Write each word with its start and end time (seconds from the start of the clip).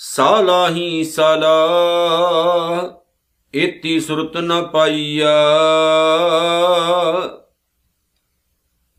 ਸਾਲਾਹੀ 0.00 1.04
ਸਾਲਾ 1.04 1.68
ਇਤੀ 3.54 4.00
ਸੁਰਤ 4.00 4.36
ਨ 4.36 4.66
ਪਾਈਆ। 4.66 5.30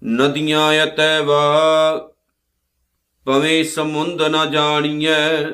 ਨਦੀਆਂ 0.06 0.84
ਅਤੈ 0.84 1.22
ਵਾ 1.22 2.12
ਪਵੇਂ 3.26 3.64
ਸਮੁੰਦ 3.64 4.22
ਨ 4.22 4.52
ਜਾਣੀਐ। 4.52 5.46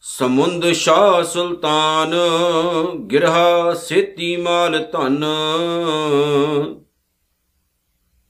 ਸਮੁੰਦ 0.00 0.72
ਸ਼ਾਹ 0.72 1.22
ਸੁਲਤਾਨ, 1.22 2.14
ਗਿਰਹਾ 2.98 3.74
ਸੇਤੀ 3.74 4.36
ਮਾਲ 4.36 4.86
ਧਨ। 4.92 5.24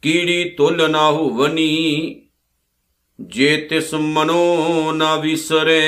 ਕੀੜੀ 0.02 0.50
ਤੁਲ 0.50 0.90
ਨਾ 0.90 1.11
ਹੋਵਨੀ 1.11 2.25
ਜੇ 3.21 3.57
ਤਿਸ 3.71 3.95
ਮਨੋ 3.95 4.93
ਨਾ 4.93 5.16
ਵਿਸਰੇ। 5.16 5.83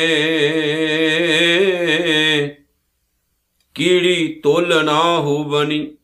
ਕੀੜੀ 3.74 4.40
ਤੁਲ 4.44 4.84
ਨਾ 4.84 5.18
ਹੋਵਨੀ, 5.18 5.96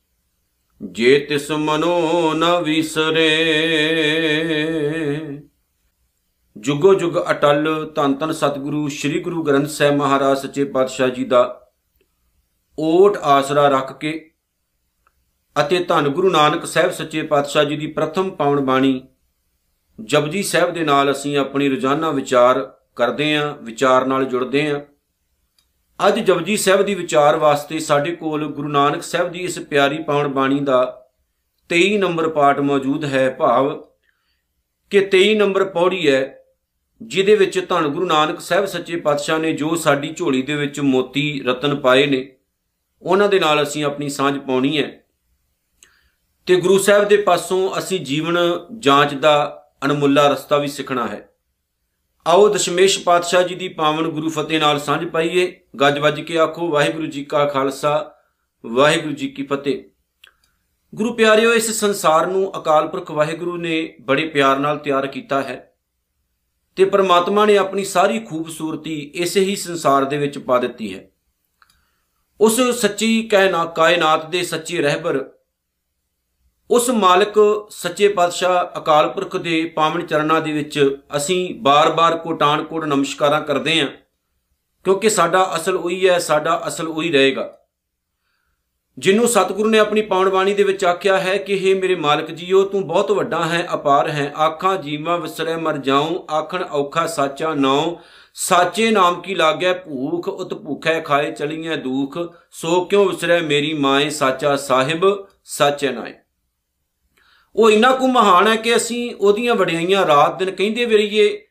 ਜੇ 0.82 1.18
ਤਿਸ 1.18 1.51
ਮਨੋ 1.51 2.32
ਨਾ 2.34 2.60
ਵਿਸਰੇ। 2.60 3.30
ਜੁਗੋ 6.56 6.95
ਜੁਗ 6.95 7.12
ਅਟਲ 7.30 7.93
ਧੰਨ 7.95 8.15
ਧੰਨ 8.15 8.32
ਸਤਿਗੁਰੂ, 8.32 8.88
ਸ੍ਰੀ 8.88 9.20
ਗੁਰੂ 9.20 9.43
ਗ੍ਰੰਥ 9.43 9.68
ਸਾਹਿਬ 9.68 9.95
ਮਹਾਰਾਜ 9.95 10.38
ਸੱਚੇ 10.38 10.65
ਪਾਤਸ਼ਾਹ 10.65 11.09
ਜੀ 11.09 11.24
ਦਾ 11.24 11.73
ਓਟ 12.79 13.16
ਆਸਰਾ 13.16 13.68
ਰੱਖ 13.68 13.98
ਕੇ 13.98 14.30
ਅਤੇ 15.60 15.84
ਧੰਨ 15.84 16.09
ਗੁਰੂ 16.09 16.30
ਨਾਨਕ 16.30 16.66
ਸਾਹਿਬ 16.66 16.91
ਸੱਚੇ 16.91 17.23
ਪਾਤਸ਼ਾਹ 17.23 17.65
ਜੀ 17.65 17.77
ਦੀ 17.77 17.87
ਪ੍ਰਥਮ 17.87 18.30
ਪਾਵਨ 18.30 18.60
ਬਾਣੀ 18.60 19.02
ਜਪਜੀ 20.02 20.42
ਸਾਹਿਬ 20.42 20.74
ਦੇ 20.74 20.84
ਨਾਲ 20.84 21.12
ਅਸੀਂ 21.12 21.38
ਆਪਣੀ 21.38 21.68
ਰੋਜ਼ਾਨਾ 21.68 22.10
ਵਿਚਾਰ 22.10 22.76
ਕਰਦੇ 22.96 23.36
ਆਂ 23.36 23.56
ਵਿਚਾਰ 23.56 24.04
ਨਾਲ 24.04 24.24
ਜੁੜਦੇ 24.24 24.70
ਆਂ 24.70 24.80
ਅੱਜ 26.08 26.20
ਜਪਜੀ 26.20 26.56
ਸਾਹਿਬ 26.56 26.82
ਦੀ 26.82 26.95
ਵਿਚਾਰ 26.95 27.36
ਵਾਸਤੇ 27.36 27.78
ਸਾਡੇ 27.78 28.16
ਕੋਲ 28.16 28.46
ਗੁਰੂ 28.46 28.68
ਨਾਨਕ 28.68 29.02
ਸਾਹਿਬ 29.02 29.32
ਦੀ 29.32 29.38
ਇਸ 29.38 29.59
ਪਿਆਰੀ 29.59 30.02
ਪਾਵਨ 30.02 30.28
ਬਾਣੀ 30.28 30.60
ਦਾ 30.60 31.06
23 31.68 31.98
ਨੰਬਰ 31.98 32.28
ਪਾਠ 32.28 32.59
ਮੌਜੂਦ 32.59 33.04
ਹੈ। 33.04 33.30
ਭਾਵ 33.30 33.86
ਕਿ 34.90 35.09
23 35.10 35.34
ਨੰਬਰ 35.34 35.64
ਪੌੜੀ 35.64 36.10
ਹੈ, 36.10 36.38
ਜਿਹਦੇ 37.02 37.34
ਵਿੱਚ 37.34 37.68
ਧੰਨ 37.68 37.88
ਗੁਰੂ 37.88 38.06
ਨਾਨਕ 38.06 38.40
ਸਾਹਿਬ 38.40 38.64
ਸੱਚੇ 38.64 38.96
ਪਾਤਸ਼ਾਹ 38.96 39.38
ਨੇ 39.38 39.52
ਜੋ 39.52 39.74
ਸਾਡੀ 39.74 40.14
ਝੋਲੀ 40.16 40.42
ਦੇ 40.42 40.54
ਵਿੱਚ 40.54 40.80
ਮੋਤੀ 40.80 41.42
ਰਤਨ 41.46 41.76
ਪਾਏ 41.76 42.06
ਨੇ, 42.06 42.36
ਉਹਨਾਂ 43.02 43.29
ਦੇ 43.29 43.40
ਨਾਲ 43.40 43.62
ਅਸੀਂ 43.62 43.84
ਆਪਣੀ 43.84 44.08
ਸਾਂਝ 44.08 44.38
ਪਾਉਣੀ 44.38 44.79
ਹੈ। 44.79 45.04
ਤੇ 46.46 46.56
ਗੁਰੂ 46.56 46.79
ਸਾਹਿਬ 46.79 47.08
ਦੇ 47.08 47.16
ਪਾਸੋਂ 47.16 47.79
ਅਸੀਂ 47.79 48.01
ਜੀਵਨ 48.01 48.36
ਜਾਂਚ 48.79 49.14
ਦਾ 49.14 49.60
ਅਣਮੁੱਲਾ 49.85 50.29
ਰਸਤਾ 50.29 50.59
ਵੀ 50.59 50.68
ਸਿੱਖਣਾ 50.68 51.07
ਹੈ। 51.09 51.29
ਆਓ 52.27 52.49
ਦਸ਼ਮੇਸ਼ 52.49 52.99
ਪਾਤਸ਼ਾਹ 53.04 53.43
ਜੀ 53.43 53.54
ਦੀ 53.54 53.68
ਪਾਵਨ 53.68 54.09
ਗੁਰੂ 54.09 54.30
ਫਤਿਹ 54.30 54.60
ਨਾਲ 54.60 54.80
ਸਾਂਝ 54.80 55.09
ਪਾਈਏ। 55.09 55.60
ਗੱਜ 55.80 55.99
ਵੱਜ 55.99 56.21
ਕੇ 56.21 56.38
ਆਖੋ, 56.38 56.68
ਵਾਹਿਗੁਰੂ 56.68 57.07
ਜੀ 57.07 57.24
ਕਾ 57.24 57.45
ਖਾਲਸਾ, 57.46 58.15
ਵਾਹਿਗੁਰੂ 58.66 59.15
ਜੀ 59.15 59.29
ਕੀ 59.29 59.43
ਫਤਿਹ। 59.43 59.85
ਗੁਰੂ 60.95 61.15
ਪਿਆਰਿਓ, 61.15 61.54
ਇਸ 61.54 61.71
ਸੰਸਾਰ 61.71 62.26
ਨੂੰ 62.26 62.59
ਅਕਾਲ 62.59 62.88
ਪੁਰਖ 62.88 63.10
ਵਾਹਿਗੁਰੂ 63.10 63.57
ਨੇ 63.57 63.96
ਬੜੇ 64.00 64.26
ਪਿਆਰ 64.28 64.59
ਨਾਲ 64.59 64.78
ਤਿਆਰ 64.78 65.06
ਕੀਤਾ 65.06 65.43
ਹੈ 65.43 65.75
ਤੇ 66.76 66.84
ਪਰਮਾਤਮਾ 66.84 67.47
ਨੇ 67.47 67.56
ਆਪਣੀ 67.56 67.84
ਸਾਰੀ 67.84 68.21
ਖੂਬਸੂਰਤੀ 68.21 68.98
ਇਸੇ 69.15 69.41
ਹੀ 69.41 69.56
ਸੰਸਾਰ 69.56 70.04
ਦੇ 70.04 70.16
ਵਿੱਚ 70.16 70.38
ਪਾ 70.38 70.59
ਦਿੱਤੀ 70.59 70.94
ਹੈ। 70.94 71.10
ਉਸ 72.41 72.60
ਸੱਚੀ 72.60 73.31
ਕਾਇਨਾਤ 73.75 74.31
ਦੇ 74.31 74.43
ਸੱਚੇ 74.43 74.82
ਰਹਿਬਰ 74.82 75.31
ਉਸ 76.70 76.88
ਮਾਲਕ 76.91 77.34
ਸੱਚੇ 77.70 78.09
ਪਾਤਸ਼ਾਹ 78.09 78.78
ਅਕਾਲ 78.78 79.09
ਪੁਰਖ 79.09 79.37
ਦੇ 79.37 79.65
ਪਾਵਨ 79.76 80.06
ਚਰਨਾਂ 80.06 80.41
ਦੇ 80.41 80.53
ਵਿੱਚ 80.53 80.97
ਅਸੀਂ 81.16 81.54
ਬਾਰ-ਬਾਰ 81.54 82.16
ਕੋਟਾਨ 82.19 82.65
ਕੋਟ 82.65 82.84
ਨਮਸਕਾਰਾਂ 82.84 83.41
ਕਰਦੇ 83.41 83.81
ਹਾਂ, 83.81 83.88
ਕਿਉਂਕਿ 84.84 85.10
ਸਾਡਾ 85.10 85.50
ਅਸਲ 85.56 85.76
ਉਹੀ 85.76 86.09
ਹੈ, 86.09 86.19
ਸਾਡਾ 86.19 86.62
ਅਸਲ 86.69 86.88
ਉਹੀ 86.88 87.12
ਰਹੇਗਾ। 87.12 87.53
ਜਿਹਨੂੰ 88.98 89.28
ਸਤਿਗੁਰੂ 89.28 89.69
ਨੇ 89.69 89.78
ਆਪਣੀ 89.78 90.03
ਪਾਵਨ 90.03 90.28
ਬਾਣੀ 90.28 90.54
ਦੇ 90.54 90.62
ਵਿੱਚ 90.62 90.84
ਆਖਿਆ 90.84 91.19
ਹੈ 91.19 91.36
ਕਿ 91.36 91.54
हे 91.54 91.78
ਮੇਰੇ 91.80 91.94
ਮਾਲਕ 91.94 92.30
ਜੀਓ, 92.30 92.62
ਤੂੰ 92.64 92.86
ਬਹੁਤ 92.86 93.10
ਵੱਡਾ 93.12 93.44
ਹੈ, 93.44 93.66
ਅਪਾਰ 93.75 94.10
ਹੈ। 94.10 94.32
ਆਖਾਂ, 94.41 94.76
ਜੀਵਾਂ 94.76 95.19
ਵਿਸਰੇ, 95.19 95.56
ਮਰ 95.56 95.78
ਜਾਉ। 95.78 96.25
ਆਖਣ, 96.32 96.62
ਔਖਾ, 96.62 97.06
ਸਾਚਾ 97.06 97.54
ਨਾਉ। 97.54 97.96
ਸਾਚੇ 98.34 98.91
ਨਾਮ 98.91 99.20
ਕੀ 99.20 99.34
ਲਾਗੈ? 99.34 99.72
ਭੂਖ, 99.75 100.28
ਉਤ 100.28 100.54
ਭੁਖੈ 100.54 101.00
ਖਾਏ, 101.00 101.31
ਚਲੀਐ 101.32 101.76
ਦੁਖ। 101.76 102.19
ਸੋ 102.52 102.84
ਕਿਉ 102.84 103.08
ਵਿਸਰੇ 103.08 103.41
ਮੇਰੀ 103.42 103.72
ਮਾਏ? 103.75 104.08
ਸਾਚਾ 104.10 104.56
ਸਾਹਿਬ, 104.56 105.26
ਸਾਚੇ 105.44 105.91
ਨਾਏ। 105.91 106.14
ਉਹ 107.56 107.70
ਇੰਨਾ 107.70 107.92
ਕੁ 107.92 108.06
ਮਹਾਨ 108.06 108.47
ਹੈ 108.47 108.56
ਕਿ 108.56 108.76
ਅਸੀਂ 108.76 109.15
ਉਹਦੀਆਂ 109.15 109.54
ਵਡਿਆਈਆਂ 109.54 110.06
ਰਾਤ 110.06 110.38
ਦਿਨ 110.38 110.50
ਕਹਿੰਦੇ 110.50 110.84
ਵੀ 110.84 110.97
ਰਹੀਏ 110.97 111.47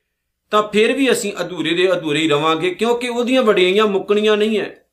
ਤਾਂ 0.52 0.64
ਫਿਰ 0.64 0.94
ਵੀ 0.94 1.12
ਅਸੀਂ 1.12 1.34
ਅਧੂਰੇ 1.42 1.74
ਦੇ 1.74 1.92
ਅਧੂਰੇ 1.92 2.20
ਹੀ 2.20 2.30
ਰਵਾਂਗੇ, 2.30 2.70
ਕਿਉਂਕਿ 2.70 3.10
ਉਹਦੀਆਂ 3.10 3.44
ਵਡਿਆਈਆਂ 3.44 3.88
ਮੁੱਕਣੀਆਂ 3.88 4.38
ਨਹੀਂ 4.38 4.60
ਹੈ। 4.60 4.86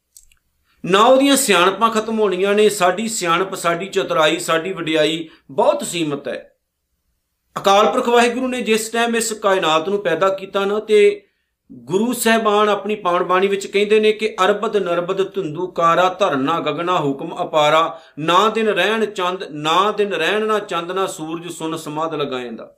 ਨਾ 0.84 1.02
ਉਹਦੀਆਂ 1.02 1.36
ਸਿਆਣਪਾਂ 1.36 1.90
ਖਤਮ 1.90 2.20
ਹੋਣੀਆਂ 2.20 2.54
ਨੇ, 2.54 2.68
ਸਾਡੀ 2.68 3.08
ਸਿਆਣਪ, 3.08 3.54
ਸਾਡੀ 3.54 3.86
ਚਤੁਰਾਈ, 3.86 4.38
ਸਾਡੀ 4.38 4.72
ਵਡਿਆਈ 4.72 5.28
ਬਹੁਤ 5.50 5.84
ਸੀਮਤ 5.84 6.28
ਹੈ। 6.28 6.56
ਅਕਾਲ 7.58 7.86
ਪੁਰਖ 7.86 8.08
ਵਾਹਿਗੁਰੂ 8.08 8.48
ਨੇ 8.48 8.60
ਜਿਸ 8.60 8.88
ਟਾਈਮ 8.88 9.16
ਇਸ 9.16 9.32
ਕਾਇਨਾਤ 9.32 9.88
ਨੂੰ 9.88 10.02
ਪੈਦਾ 10.02 10.28
ਕੀਤਾ 10.28 10.64
ਨਾ, 10.64 10.80
ਤੇ 10.80 11.22
ਗੁਰੂ 11.70 12.12
ਸਹਿਬਾਨ 12.12 12.68
ਆਪਣੀ 12.68 12.94
ਪਾਵਨ 12.94 13.22
ਬਾਣੀ 13.22 13.46
ਵਿੱਚ 13.46 13.66
ਕਹਿੰਦੇ 13.66 14.00
ਨੇ 14.00 14.12
ਕਿ 14.12 14.36
ਅਰਬਦ 14.44 14.76
ਨਰਬਦ 14.76 15.34
ਧੁੰਦੂ 15.34 15.66
ਕਾਰਾ, 15.66 16.08
ਧਰਨਾ 16.08 16.60
ਗਗਨਾ 16.60 17.00
ਹੁਕਮ 17.00 17.42
ਅਪਾਰਾ, 17.42 18.00
ਨਾ 18.18 18.48
ਦਿਨ 18.48 18.68
ਰਹਿਣ 18.68 19.04
ਚੰਦ, 19.04 19.44
ਨਾ 19.50 19.92
ਦਿਨ 19.92 20.12
ਰਹਿਣ 20.12 20.46
ਨਾ 20.46 20.58
ਚੰਦ, 20.58 20.92
ਨਾ 20.92 21.06
ਸੂਰਜ 21.06 21.52
ਸੁਨ 21.52 21.76
ਸਮਾਦ 21.76 22.14
ਲਗਾਏਂਦਾ 22.14 22.76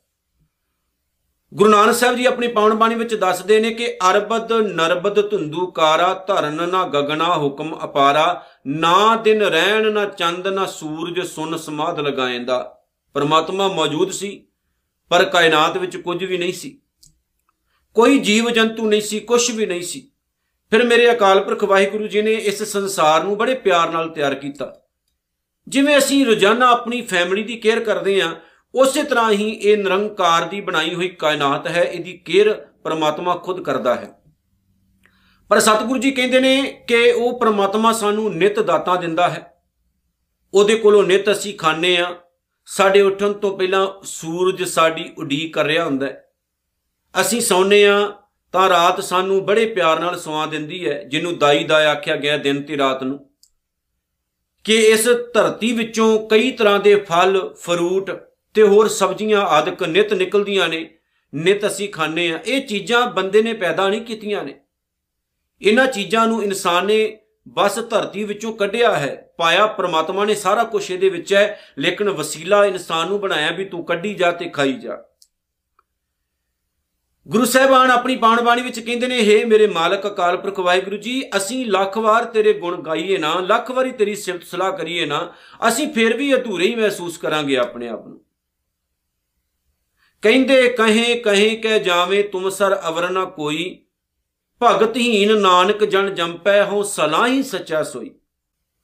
ਗੁਰੂ 1.55 1.71
ਨਾਨਕ 1.71 1.95
ਸਾਹਿਬ 1.95 2.17
ਜੀ 2.17 2.27
ਆਪਣੀ 2.27 2.49
ਪਾਵਨ 2.49 2.75
ਬਾਣੀ 2.75 2.95
ਵਿੱਚ 2.95 3.15
ਦੱਸਦੇ 3.15 3.61
ਨੇ 3.61 3.71
ਕਿ 3.71 3.99
ਅਰਬਦ 4.11 4.53
ਨਰਬਦ 4.53 5.31
ਧੁੰਦੂ 5.31 5.67
ਕਾਰਾ, 5.67 6.25
ਧਰਨ 6.29 6.69
ਨਾ 6.69 6.85
ਗਗਨਾ 6.85 7.37
ਹੁਕਮ 7.37 7.79
ਅਪਾਰਾ, 7.85 8.43
ਨਾ 8.67 9.17
ਦਿਨ 9.17 9.43
ਰਹਿਣ 9.43 9.93
ਨਾ 9.93 10.05
ਚੰਦ, 10.05 10.49
ਨਾ 10.49 10.67
ਸੂਰਜ 10.67 11.27
ਸੁਨ 11.27 11.57
ਸਮਾਦ 11.57 12.01
ਲਗਾਏਂਦਾ 12.01 12.81
ਪਰਮਾਤਮਾ 13.15 13.69
ਮੌਜੂਦ 13.69 14.11
ਸੀ, 14.11 14.47
ਪਰ 15.11 15.25
ਕਾਇਨਾਤ 15.25 15.77
ਵਿੱਚ 15.77 15.97
ਕੁਝ 15.97 16.25
ਵੀ 16.25 16.39
ਨਹੀਂ 16.39 16.53
ਸੀ। 16.53 16.82
ਕੋਈ 17.95 18.19
ਜੀਵ 18.19 18.51
ਜੰਤੂ 18.51 18.89
ਨਹੀਂ 18.89 19.01
ਸੀ 19.01 19.21
ਕੁਝ 19.21 19.51
ਵੀ 19.51 19.67
ਨਹੀਂ 19.67 19.83
ਸੀ। 19.83 20.11
ਫਿਰ 20.71 20.85
ਮੇਰੇ 20.85 21.13
ਅਕਾਲ 21.13 21.45
ਪੁਰਖ 21.45 21.65
ਵਾਹਿਗੁਰੂ 21.65 22.07
ਜੀ 22.07 22.23
ਨੇ 22.23 22.33
ਇਸ 22.33 22.63
ਸੰਸਾਰ 22.63 23.25
ਨੂੰ 23.25 23.39
ਬੜੇ 23.39 23.55
ਪਿਆਰ 23.55 23.91
ਨਾਲ 23.91 24.09
ਤਿਆਰ 24.09 24.35
ਕੀਤਾ। 24.35 24.83
ਜਿਵੇਂ 25.69 25.99
ਅਸੀਂ 25.99 26.27
ਰੋਜ਼ਾਨਾ 26.27 26.71
ਆਪਣੀ 26.71 27.03
ਫੈਮਿਲੀ 27.03 27.43
ਦੀ 27.43 27.57
ਕੇਅਰ 27.57 27.81
ਕਰਦੇ 27.81 28.21
ਆਂ 28.21 28.35
ਉਸੇ 28.75 29.03
ਤਰ੍ਹਾਂ 29.03 29.33
ਹੀ 29.33 29.51
ਇਹ 29.51 29.77
ਨਿਰੰਕਾਰ 29.77 30.45
ਦੀ 30.45 30.61
ਬਣਾਈ 30.61 30.95
ਹੋਈ 30.95 31.09
ਕਾਇਨਾਤ 31.09 31.67
ਹੈ, 31.67 31.83
ਇਹਦੀ 31.83 32.13
ਕੇਅਰ 32.13 32.67
ਪਰਮਾਤਮਾ 32.85 33.37
ਖੁਦ 33.37 33.63
ਕਰਦਾ 33.63 33.95
ਹੈ। 33.95 34.23
ਪਰ 35.49 35.61
ਸਤਿਗੁਰੂ 35.61 36.01
ਜੀ 36.01 36.11
ਕਹਿੰਦੇ 36.11 36.41
ਨੇ 36.41 36.85
ਕਿ 36.89 37.11
ਉਹ 37.11 37.41
ਪਰਮਾਤਮਾ 37.41 37.93
ਸਾਨੂੰ 37.93 38.37
ਨਿਤ 38.37 38.61
ਦਾਤਾਂ 38.61 38.97
ਦਿੰਦਾ 38.97 39.29
ਹੈ। 39.29 39.53
ਉਹਦੇ 40.55 40.75
ਕੋਲੋਂ 40.75 41.03
ਨਿਤ 41.03 41.31
ਅਸੀਂ 41.31 41.55
ਖਾਣੇ 41.55 41.97
ਆ 41.97 42.17
ਸਾਡੇ 42.67 43.01
ਉੱਠਣ 43.01 43.33
ਤੋਂ 43.33 43.59
ਪਹਿਲਾਂ 43.59 43.87
ਸੂਰਜ 44.05 44.63
ਸਾਡੀ 44.63 45.11
ਉਡੀਕ 45.19 45.55
ਕਰ 45.55 45.65
ਰਿਹਾ 45.65 45.85
ਹੁੰਦਾ 45.85 46.07
ਹੈ। 46.07 46.22
ਅਸੀਂ 47.21 47.41
ਸੌਂਨੇ 47.41 47.87
ਆ 47.87 48.13
ਤਾਂ 48.53 48.69
ਰਾਤ 48.69 49.01
ਸਾਨੂੰ 49.01 49.47
ਬੜੇ 49.47 49.67
ਪਿਆਰ 49.67 50.01
ਨਾਲ 50.01 50.19
ਸਵਾ 50.19 50.47
ਦਿੰਦੀ 50.47 50.89
ਹੈ, 50.89 51.03
ਜਿਹਨੂੰ 51.03 51.39
ਦਾਈ 51.39 51.65
ਦਾ 51.65 51.91
ਆਖਿਆ 51.91 52.17
ਗਿਆ 52.17 52.37
ਦਿਨ 52.37 52.63
ਤੇ 52.63 52.79
ਰਾਤ 52.79 53.03
ਨੂੰ। 53.03 53.31
ਕਿ 54.65 54.77
ਇਸ 54.77 55.09
ਧਰਤੀ 55.35 55.73
ਵਿੱਚੋਂ 55.73 56.29
ਕਈ 56.29 56.51
ਤਰ੍ਹਾਂ 56.51 56.81
ਦੇ 56.81 56.95
ਫਲ, 56.95 57.55
ਫਰੂਟ 57.55 58.11
ਤੇ 58.55 58.63
ਹੋਰ 58.63 58.89
ਸਬਜ਼ੀਆਂ 58.89 59.41
ਆਦਿਕ 59.41 59.83
ਨਿਤ 59.83 60.13
ਨਿਕਲਦੀਆਂ 60.13 60.69
ਨੇ, 60.69 60.91
ਨਿਤ 61.35 61.67
ਅਸੀਂ 61.67 61.89
ਖਾਣੇ 61.89 62.33
ਆ 62.33 62.39
ਇਹ 62.47 62.67
ਚੀਜ਼ਾਂ 62.67 63.07
ਬੰਦੇ 63.07 63.43
ਨੇ 63.43 63.53
ਪੈਦਾ 63.53 63.89
ਨਹੀਂ 63.89 64.01
ਕੀਤੀਆਂ 64.01 64.45
ਨੇ। 64.45 64.55
ਇਹਨਾਂ 65.63 65.87
ਚੀਜ਼ਾਂ 65.87 66.27
ਨੂੰ 66.27 66.43
ਇਨਸਾਨ 66.45 66.87
ਨੇ 66.87 67.19
ਬਸ 67.49 67.79
ਧਰਤੀ 67.79 68.25
ਵਿੱਚੋਂ 68.25 68.53
ਕੱਢਿਆ 68.53 68.97
ਹੈ। 68.97 69.29
ਪਾਇਆ 69.39 69.67
ਪ੍ਰਮਾਤਮਾ 69.67 70.25
ਨੇ 70.25 70.35
ਸਾਰਾ 70.35 70.65
ਕੁਝ 70.65 70.91
ਇਹਦੇ 70.91 71.09
ਵਿੱਚ 71.09 71.35
ਹੈ, 71.35 71.61
ਲੇਕਿਨ 71.79 72.11
ਵਸੀਲਾ 72.11 72.65
ਇਨਸਾਨ 72.67 73.09
ਨੂੰ 73.09 73.21
ਬਣਾਇਆ 73.21 73.51
ਵੀ 73.51 73.65
ਤੂੰ 73.65 73.85
ਕੱਢੀ 73.85 74.15
ਜਾ 74.15 74.31
ਤੇ 74.31 74.49
ਖਾਈ 74.49 74.73
ਜਾ। 74.73 75.03
ਗੁਰੂ 77.29 77.45
ਸਾਹਿਬਾਨ 77.45 77.91
ਆਪਣੀ 77.91 78.17
ਬਾਣ 78.17 78.43
ਬਾਣੀ 78.43 78.63
ਵਿੱਚ 78.63 78.81
ਕਹਿੰਦੇ 78.81 79.07
ਨੇ, 79.07 79.21
ਹੇ 79.21 79.45
ਮੇਰੇ 79.45 79.67
ਮਾਲਕ, 79.67 80.07
ਅਕਾਲ 80.07 80.37
ਪੁਰਖ 80.37 80.59
ਵਾਹਿਗੁਰੂ 80.61 80.97
ਜੀ, 80.97 81.31
ਅਸੀਂ 81.37 81.67
ਲੱਖ 81.67 81.99
ਵਾਰ 81.99 82.25
ਤੇਰੇ 82.25 82.53
ਗੁਣ 82.53 82.83
ਗਾਈਏ 82.83 83.19
ਨਾ, 83.19 83.35
ਲੱਖ 83.41 83.71
ਵਾਰੀ 83.71 83.93
ਤੇਰੀ 83.93 84.15
ਸਿਫਤ 84.15 84.43
ਸਲਾਹ 84.43 84.73
ਕਰੀਏ 84.73 85.07
ਨਾ, 85.07 85.33
ਅਸੀਂ 85.69 85.93
ਫਿਰ 85.93 86.17
ਵੀ 86.17 86.35
ਅਧੂਰੇ 86.35 86.67
ਹੀ 86.67 86.75
ਮਹਿਸੂਸ 86.75 87.19
ਕਰਾਂਗੇ 87.19 87.57
ਆਪਣੇ 87.57 87.89
ਆਪ 87.89 88.07
ਨੂੰ। 88.07 88.21
ਕਹਿੰਦੇ, 90.23 90.69
ਕਹੇ 90.69 91.15
ਕਹੇ 91.15 91.57
ਕਹਿ 91.57 91.81
ਜਾਵੇਂ 91.81 92.25
ਤੁਮ 92.25 92.51
ਸਰ 92.51 92.81
ਅਵਰਨਾ 92.89 93.25
ਕੋਈ 93.25 93.85
ਭਗਤਹੀਨ 94.63 95.41
ਨਾਨਕ 95.41 95.85
ਜਨ 95.85 96.15
ਜੰਪੈ 96.15 96.65
ਹੋ 96.65 96.83
ਸਲਾਹੀ 96.83 97.43
ਸੱਚਾ 97.43 97.83
ਸੋਈ। 97.83 98.11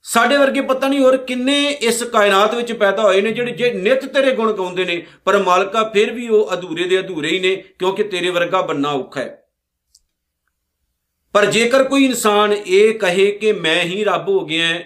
ਸਾਡੇ 0.08 0.37
ਵਰਗੇ 0.37 0.60
ਪਤਾ 0.60 0.88
ਨਹੀਂ 0.88 1.00
ਹੋਰ 1.00 1.16
ਕਿੰਨੇ 1.16 1.70
ਇਸ 1.70 2.02
ਕਾਇਨਾਤ 2.02 2.55
ਵਿੱਚ 2.55 2.72
ਪੈਦਾ 2.72 3.02
ਹੋਏ 3.02 3.20
ਨੇ 3.20 3.32
ਜਿਹੜੇ 3.32 3.52
ਜੇ 3.52 3.72
ਨਿਤ 3.72 4.05
ਤੇਰੇ 4.05 4.31
ਗੁਣ 4.32 4.52
ਗਾਉਂਦੇ 4.52 4.84
ਨੇ, 4.84 5.06
ਪਰ 5.25 5.38
ਮਾਲਕਾ 5.38 5.82
ਫਿਰ 5.88 6.12
ਵੀ 6.12 6.28
ਉਹ 6.28 6.52
ਅਧੂਰੇ 6.52 6.84
ਦੇ 6.84 6.99
ਅਧੂਰੇ 7.00 7.28
ਹੀ 7.28 7.38
ਨੇ, 7.38 7.55
ਕਿਉਂਕਿ 7.78 8.02
ਤੇਰੇ 8.02 8.31
ਵਰਗਾ 8.31 8.60
ਬੰਨਾ 8.62 8.90
ਔਖਾ 8.90 9.20
ਹੈ। 9.20 9.44
ਪਰ 11.32 11.46
ਜੇਕਰ 11.46 11.84
ਕੋਈ 11.84 12.05
ਇਨਸਾਨ 12.05 12.52
ਇਹ 12.52 12.94
ਕਹੇ 12.99 13.31
ਕਿ 13.32 13.52
ਮੈਂ 13.52 13.82
ਹੀ 13.82 14.05
ਰੱਬ 14.05 14.28
ਹੋ 14.28 14.44
ਗਿਆ 14.44 14.81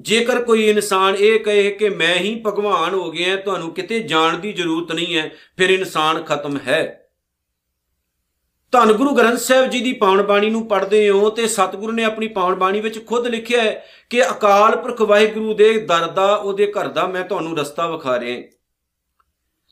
ਜੇਕਰ 0.00 0.42
ਕੋਈ 0.42 0.68
ਇਨਸਾਨ 0.68 1.16
ਇਹ 1.16 1.38
ਕਹੇ 1.40 1.70
ਕਿ 1.70 1.88
ਮੈਂ 1.88 2.14
ਹੀ 2.14 2.34
ਭਗਵਾਨ 2.46 2.94
ਹੋ 2.94 3.10
ਗਿਆ 3.10 3.36
ਤੁਹਾਨੂੰ 3.36 3.70
ਕਿਤੇ 3.74 4.00
ਜਾਣ 4.00 4.38
ਦੀ 4.38 4.52
ਜ਼ਰੂਰਤ 4.52 4.92
ਨਹੀਂ 4.92 5.16
ਹੈ, 5.16 5.30
ਫਿਰ 5.56 5.70
ਇਨਸਾਨ 5.70 6.22
ਖਤਮ 6.22 6.58
ਹੈ। 6.66 7.09
ਧੰਨ 8.72 8.92
ਗੁਰੂ 8.92 9.14
ਗ੍ਰੰਥ 9.14 9.38
ਸਾਹਿਬ 9.38 9.70
ਜੀ 9.70 9.80
ਦੀ 9.80 9.92
ਪਾਵਨ 9.92 10.22
ਬਾਣੀ 10.22 10.50
ਨੂੰ 10.50 10.68
ਪੜ੍ਹਦੇ 10.68 11.10
ਹੋ 11.10 11.30
ਤੇ 11.30 11.46
ਸਤਿਗੁਰੂ 11.48 11.92
ਨੇ 11.92 12.04
ਆਪਣੀ 12.04 12.28
ਪਾਵਨ 12.28 12.54
ਬਾਣੀ 12.54 12.80
ਵਿੱਚ 12.80 13.06
ਖੁਦ 13.06 13.26
ਲਿਖਿਆ 13.26 13.62
ਹੈ 13.62 13.84
ਕਿ 14.10 14.30
ਅਕਾਲ 14.30 14.76
ਪੁਰਖ 14.76 15.00
ਵਾਹਿਗੁਰੂ 15.02 15.54
ਦੇ 15.54 15.78
ਦਰ 15.78 16.06
ਦਾ, 16.06 16.34
ਉਹਦੇ 16.34 16.72
ਘਰ 16.72 16.88
ਦਾ 16.88 17.06
ਮੈਂ 17.06 17.24
ਤੁਹਾਨੂੰ 17.24 17.58
ਰਸਤਾ 17.58 17.86
ਵਿਖਾ 17.86 18.20
ਰਿਹਾ 18.20 18.42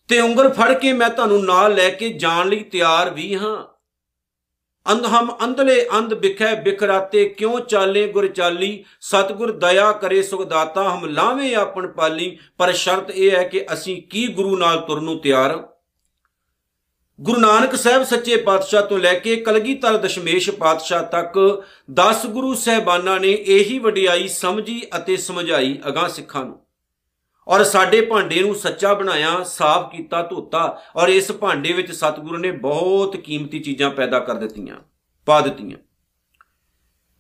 ਤੇ 0.08 0.20
ਉਂਗਲ 0.20 0.52
ਫੜ 0.52 0.72
ਕੇ 0.72 0.92
ਮੈਂ 0.92 1.10
ਤੁਹਾਨੂੰ 1.10 1.44
ਨਾਲ 1.44 1.74
ਲੈ 1.74 1.90
ਕੇ 1.90 2.08
ਜਾਣ 2.08 2.48
ਲਈ 2.48 2.60
ਤਿਆਰ 2.60 3.10
ਵੀ 3.10 3.36
ਹਾਂ। 3.36 3.64
ਅੰਧ 4.92 5.06
ਹਮ 5.06 5.36
ਅੰਧਲੇ 5.44 5.86
ਅੰਧ 5.98 6.14
ਬਿਖੈ 6.14 6.54
ਬਿਖਰਾਤੇ 6.54 7.24
ਕਿਉਂ 7.28 7.60
ਚਾਲੇ 7.60 8.06
ਗੁਰ 8.08 8.26
ਚਾਲੀ? 8.26 8.84
ਸਤਿਗੁਰ 9.00 9.52
ਦਇਆ 9.52 9.92
ਕਰੇ 9.92 10.22
ਸੁਖਦਾਤਾ 10.22 10.94
ਹਮ 10.94 11.06
ਲਾਵੇਂ 11.06 11.56
ਆਪਣ 11.56 11.86
ਪਾਲੀ। 11.86 12.38
ਪਰ 12.58 12.72
ਸ਼ਰਤ 12.72 13.10
ਇਹ 13.10 13.30
ਹੈ 13.30 13.42
ਕਿ 13.42 13.66
ਅਸੀਂ 13.72 14.02
ਕੀ 14.02 14.26
ਗੁਰੂ 14.26 14.56
ਨਾਲ 14.56 14.80
ਤੁਰਨ 14.80 15.04
ਨੂੰ 15.04 15.18
ਤਿਆਰ 15.18 15.50
ਹਾਂ। 15.50 15.77
ਗੁਰੂ 17.20 17.40
ਨਾਨਕ 17.40 17.74
ਸਾਹਿਬ 17.74 18.02
ਸੱਚੇ 18.02 18.36
ਪਾਤਸ਼ਾਹ 18.36 18.82
ਤੋਂ 18.82 18.98
ਲੈ 18.98 19.14
ਕੇ 19.14 19.36
ਕਲਗੀਧਰ 19.36 19.96
ਦਸ਼ਮੇਸ਼ 19.96 20.50
ਪਾਤਸ਼ਾਹ 20.50 21.02
ਤੱਕ 21.02 21.38
10 21.90 22.26
ਗੁਰੂ 22.26 22.54
ਸਹਿਬਾਨਾਂ 22.54 23.18
ਨੇ 23.20 23.30
ਇਹੀ 23.32 23.78
ਵਡਿਆਈ 23.78 24.28
ਸਮਝੀ 24.28 24.82
ਅਤੇ 24.96 25.16
ਸਮਝਾਈ 25.16 25.78
ਅਗਾਹ 25.88 26.08
ਸਿੱਖਾਂ 26.08 26.44
ਨੂੰ। 26.44 26.58
ਔਰ 27.48 27.64
ਸਾਡੇ 27.64 28.00
ਭਾਂਡੇ 28.00 28.42
ਨੂੰ 28.42 28.54
ਸੱਚਾ 28.54 28.94
ਬਣਾਇਆ, 28.94 29.42
ਸਾਫ਼ 29.42 29.90
ਕੀਤਾ, 29.96 30.22
ਧੋਤਾ 30.22 30.82
ਔਰ 30.96 31.08
ਇਸ 31.08 31.32
ਭਾਂਡੇ 31.32 31.72
ਵਿੱਚ 31.72 31.92
ਸਤਿਗੁਰੂ 31.92 32.38
ਨੇ 32.38 32.50
ਬਹੁਤ 32.50 33.16
ਕੀਮਤੀ 33.16 33.58
ਚੀਜ਼ਾਂ 33.58 33.90
ਪੈਦਾ 33.90 34.18
ਕਰ 34.18 34.34
ਦਿੱਤੀਆਂ, 34.34 34.76
ਪਾ 35.26 35.40
ਦਿੱਤੀਆਂ। 35.40 35.78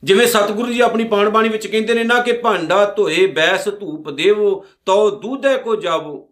ਜਿਵੇਂ 0.02 0.26
ਸਤਿਗੁਰੂ 0.26 0.72
ਜੀ 0.72 0.80
ਆਪਣੀ 0.80 1.04
ਪਾਣ 1.04 1.30
ਬਾਣੀ 1.30 1.48
ਵਿੱਚ 1.48 1.66
ਕਹਿੰਦੇ 1.66 1.94
ਨੇ, 1.94 2.04
ਨਾ 2.04 2.22
ਕਿ 2.22 2.32
ਭਾਂਡਾ 2.32 2.84
ਧੋਏ 2.84 3.26
ਬੈਸ 3.26 3.68
ਧੂਪ 3.68 4.10
ਦੇਵੋ 4.10 4.64
ਤੋ 4.86 5.10
ਦੁੱਧੇ 5.10 5.56
ਕੋ 5.56 5.76
ਜਾਵੋ। 5.76 6.28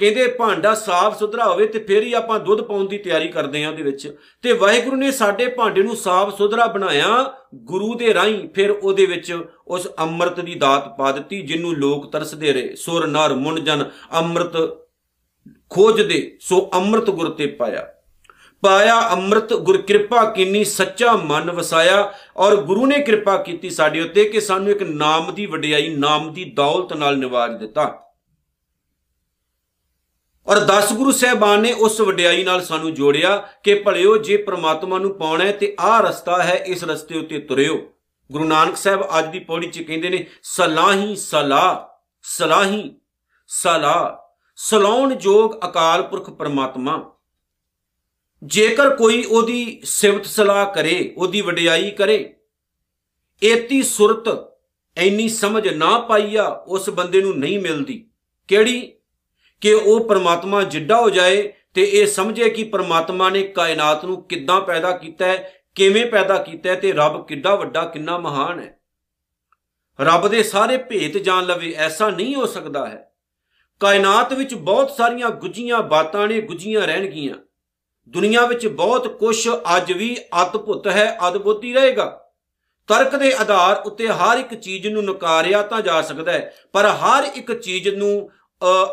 ਕਹਿੰਦੇ 0.00 0.26
ਭਾਂਡਾ 0.26 0.74
ਸਾਫ਼ 0.74 1.18
ਸੁਥਰਾ 1.18 1.48
ਹੋਵੇ 1.48 1.66
ਤੇ 1.66 1.78
ਫਿਰ 1.78 2.02
ਹੀ 2.02 2.12
ਆਪਾਂ 2.12 2.38
ਦੁੱਧ 2.40 2.60
ਪਾਉਣ 2.60 2.88
ਦੀ 2.88 2.98
ਤਿਆਰੀ 2.98 3.28
ਕਰਦੇ 3.28 3.64
ਆਂ 3.64 3.70
ਉਹਦੇ 3.70 3.82
ਵਿੱਚ। 3.82 4.18
ਤੇ 4.42 4.52
ਵਾਹਿਗੁਰੂ 4.52 4.96
ਨੇ 4.96 5.10
ਸਾਡੇ 5.10 5.48
ਭਾਂਡੇ 5.48 5.82
ਨੂੰ 5.82 5.96
ਸਾਫ਼ 5.96 6.36
ਸੁਥਰਾ 6.36 6.66
ਬਣਾਇਆ 6.66 7.32
ਗੁਰੂ 7.54 7.94
ਦੇ 7.94 8.14
ਰਾਹੀਂ, 8.14 8.48
ਫਿਰ 8.48 8.70
ਉਹਦੇ 8.70 9.06
ਵਿੱਚ 9.06 9.38
ਉਸ 9.68 9.88
ਅੰਮ੍ਰਿਤ 9.98 10.40
ਦੀ 10.40 10.54
ਦਾਤ 10.54 10.98
ਪਾ 10.98 11.12
ਦਿੱਤੀ, 11.12 11.42
ਜਿੰਨੂੰ 11.42 11.74
ਲੋਕ 11.74 12.12
ਤਰਸਦੇ 12.12 12.52
ਰਹੇ। 12.52 12.76
ਸੁਰ, 12.76 13.06
ਨਰ 13.06 13.34
ਮੁਨ 13.34 13.64
ਜਨ, 13.64 13.84
ਅੰਮ੍ਰਿਤ 14.14 14.56
ਖੋਜਦੇ, 15.70 16.36
ਸੋ 16.40 16.70
ਅੰਮ੍ਰਿਤ 16.74 17.10
ਗੁਰ 17.10 17.30
ਤੇ 17.30 17.46
ਪਾਇਆ। 17.46 17.86
ਪਾਇਆ 18.62 19.12
ਅੰਮ੍ਰਿਤ, 19.12 19.52
ਗੁਰ 19.52 19.82
ਕਿਰਪਾ 19.82 20.24
ਕੀਨੀ 20.24 20.64
ਸੱਚਾ 20.64 21.12
ਮਨ 21.12 21.50
ਵਸਾਇਆ, 21.50 22.12
ਔਰ 22.36 22.56
ਗੁਰੂ 22.56 22.86
ਨੇ 22.86 22.98
ਕਿਰਪਾ 22.98 23.36
ਕੀਤੀ 23.36 23.70
ਸਾਡੇ 23.70 24.00
ਉੱਤੇ 24.00 24.24
ਕਿ 24.24 24.40
ਸਾਨੂੰ 24.40 24.70
ਇੱਕ 24.70 24.82
ਨਾਮ 24.82 25.34
ਦੀ 25.34 25.46
ਵਡਿਆਈ, 25.46 25.88
ਨਾਮ 25.88 26.32
ਦੀ 26.32 26.44
ਦੌਲਤ 26.44 26.92
ਨਾਲ 26.92 27.18
ਨਿਵਾਜ 27.18 27.58
ਦਿੱਤਾ। 27.58 28.02
ਔਰ 30.46 30.58
10 30.64 30.92
ਗੁਰੂ 30.92 31.12
ਸਹਿਬਾਨ 31.12 31.60
ਨੇ 31.60 31.72
ਉਸ 31.72 32.00
ਵਡਿਆਈ 32.00 32.44
ਨਾਲ 32.44 32.64
ਸਾਨੂੰ 32.64 32.94
ਜੋੜਿਆ 32.94 33.36
ਕਿ 33.36 33.74
ਭਲਿਓ 33.74 34.16
ਜੇ 34.16 34.36
ਪ੍ਰਮਾਤਮਾ 34.36 34.98
ਨੂੰ 34.98 35.14
ਪਾਉਣਾ 35.14 35.44
ਹੈ 35.44 35.52
ਤੇ 35.52 35.76
ਆਹ 35.80 36.00
ਰਸਤਾ 36.02 36.42
ਹੈ 36.42 36.54
ਇਸ 36.54 36.84
ਰਸਤੇ 36.84 37.18
ਉੱਤੇ 37.18 37.38
ਤੁਰਿਓ। 37.38 37.92
ਗੁਰੂ 38.32 38.44
ਨਾਨਕ 38.44 38.76
ਸਾਹਿਬ 38.76 39.04
ਅੱਜ 39.18 39.30
ਦੀ 39.32 39.38
ਪੌੜੀ 39.38 39.68
'ਚ 39.68 39.82
ਕਹਿੰਦੇ 39.82 40.08
ਨੇ, 40.08 40.26
ਸਲਾਹੀ 40.42 41.16
ਸਲਾ 41.16 41.98
ਸਲਾਹੀ 42.22 42.94
ਸਲਾ 43.48 44.26
ਸਲਾਉਣ 44.56 45.14
ਜੋਗ 45.14 45.52
ਅਕਾਲ 45.68 46.02
ਪੁਰਖ 46.02 46.30
ਪ੍ਰਮਾਤਮਾ। 46.30 47.12
ਜੇਕਰ 48.42 48.96
ਕੋਈ 48.96 49.24
ਉਹਦੀ 49.24 49.80
ਸਿਫਤ 49.84 50.26
ਸਲਾਹ 50.26 50.66
ਕਰੇ, 50.66 51.14
ਉਹਦੀ 51.16 51.40
ਵਡਿਆਈ 51.40 51.90
ਕਰੇ, 51.90 52.34
ਏਤੀ 53.42 53.82
ਸੁਰਤ 53.82 54.28
ਐਨੀ 54.96 55.28
ਸਮਝ 55.28 55.68
ਨਾ 55.68 55.98
ਪਾਈਆ 55.98 56.44
ਉਸ 56.66 56.90
ਬੰਦੇ 56.90 57.22
ਨੂੰ 57.22 57.38
ਨਹੀਂ 57.38 57.58
ਮਿਲਦੀ। 57.58 58.10
ਕਿਹੜੀ? 58.48 58.92
ਕਿ 59.60 59.72
ਉਹ 59.72 60.08
ਪਰਮਾਤਮਾ 60.08 60.62
ਜਿੱਡਾ 60.62 61.00
ਹੋ 61.00 61.10
ਜਾਏ 61.10 61.52
ਤੇ 61.74 61.82
ਇਹ 61.84 62.06
ਸਮਝੇ 62.06 62.50
ਕਿ 62.50 62.64
ਪਰਮਾਤਮਾ 62.64 63.30
ਨੇ 63.30 63.42
ਕਾਇਨਾਤ 63.42 64.04
ਨੂੰ 64.04 64.22
ਕਿੱਦਾਂ 64.22 64.60
ਪੈਦਾ 64.60 64.90
ਕੀਤਾ 64.90 65.26
ਹੈ, 65.26 65.52
ਕਿਵੇਂ 65.74 66.06
ਪੈਦਾ 66.06 66.38
ਕੀਤਾ 66.38 66.70
ਹੈ 66.70 66.74
ਤੇ 66.74 66.92
ਰੱਬ 66.92 67.26
ਕਿੱਡਾ 67.26 67.54
ਵੱਡਾ, 67.54 67.84
ਕਿੰਨਾ 67.84 68.18
ਮਹਾਨ 68.18 68.60
ਹੈ। 68.60 68.80
ਰੱਬ 70.00 70.28
ਦੇ 70.28 70.42
ਸਾਰੇ 70.42 70.76
ਭੇਤ 70.76 71.18
ਜਾਣ 71.18 71.46
ਲਵੇ, 71.46 71.74
ਐਸਾ 71.76 72.10
ਨਹੀਂ 72.10 72.34
ਹੋ 72.34 72.46
ਸਕਦਾ 72.46 72.86
ਹੈ। 72.86 73.12
ਕਾਇਨਾਤ 73.80 74.32
ਵਿੱਚ 74.32 74.54
ਬਹੁਤ 74.54 74.90
ਸਾਰੀਆਂ 74.90 75.30
ਗੁੱਜੀਆਂ 75.30 75.82
ਬਾਤਾਂ 75.82 76.28
ਨੇ 76.28 76.40
ਗੁੱਜੀਆਂ 76.40 76.80
ਰਹਿਣਗੀਆਂ। 76.80 77.34
ਦੁਨੀਆ 78.08 78.46
ਵਿੱਚ 78.46 78.66
ਬਹੁਤ 78.66 79.18
ਕੁਝ 79.18 79.48
ਅੱਜ 79.76 79.92
ਵੀ 79.92 80.16
ਅਦਭੁਤ 80.42 80.88
ਹੈ, 80.88 81.18
ਅਦਭੁਤ 81.28 81.64
ਹੀ 81.64 81.72
ਰਹੇਗਾ। 81.72 82.26
ਤਰਕ 82.88 83.16
ਦੇ 83.16 83.32
ਆਧਾਰ 83.34 83.82
ਉੱਤੇ 83.86 84.08
ਹਰ 84.08 84.38
ਇੱਕ 84.38 84.54
ਚੀਜ਼ 84.54 84.86
ਨੂੰ 84.86 85.04
ਨਕਾਰਿਆ 85.04 85.62
ਤਾਂ 85.62 85.80
ਜਾ 85.80 86.02
ਸਕਦਾ 86.02 86.32
ਹੈ, 86.32 86.54
ਪਰ 86.72 86.86
ਹਰ 86.86 87.24
ਇੱਕ 87.34 87.52
ਚੀਜ਼ 87.52 87.88
ਨੂੰ 87.88 88.30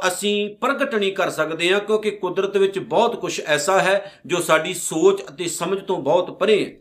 ਅਸੀਂ 0.07 0.55
ਪ੍ਰਗਟ 0.55 0.95
ਨਹੀਂ 0.95 1.11
ਕਰ 1.13 1.29
ਸਕਦੇ 1.29 1.73
ਹਾਂ, 1.73 1.79
ਕਿਉਂਕਿ 1.79 2.11
ਕੁਦਰਤ 2.11 2.57
ਵਿੱਚ 2.57 2.79
ਬਹੁਤ 2.79 3.15
ਕੁਝ 3.15 3.39
ਐਸਾ 3.41 3.79
ਹੈ 3.79 4.21
ਜੋ 4.25 4.41
ਸਾਡੀ 4.41 4.73
ਸੋਚ 4.73 5.21
ਅਤੇ 5.29 5.47
ਸਮਝ 5.47 5.79
ਤੋਂ 5.79 5.97
ਬਹੁਤ 5.97 6.31
ਪਰੇ 6.31 6.63
ਹੈ। 6.65 6.71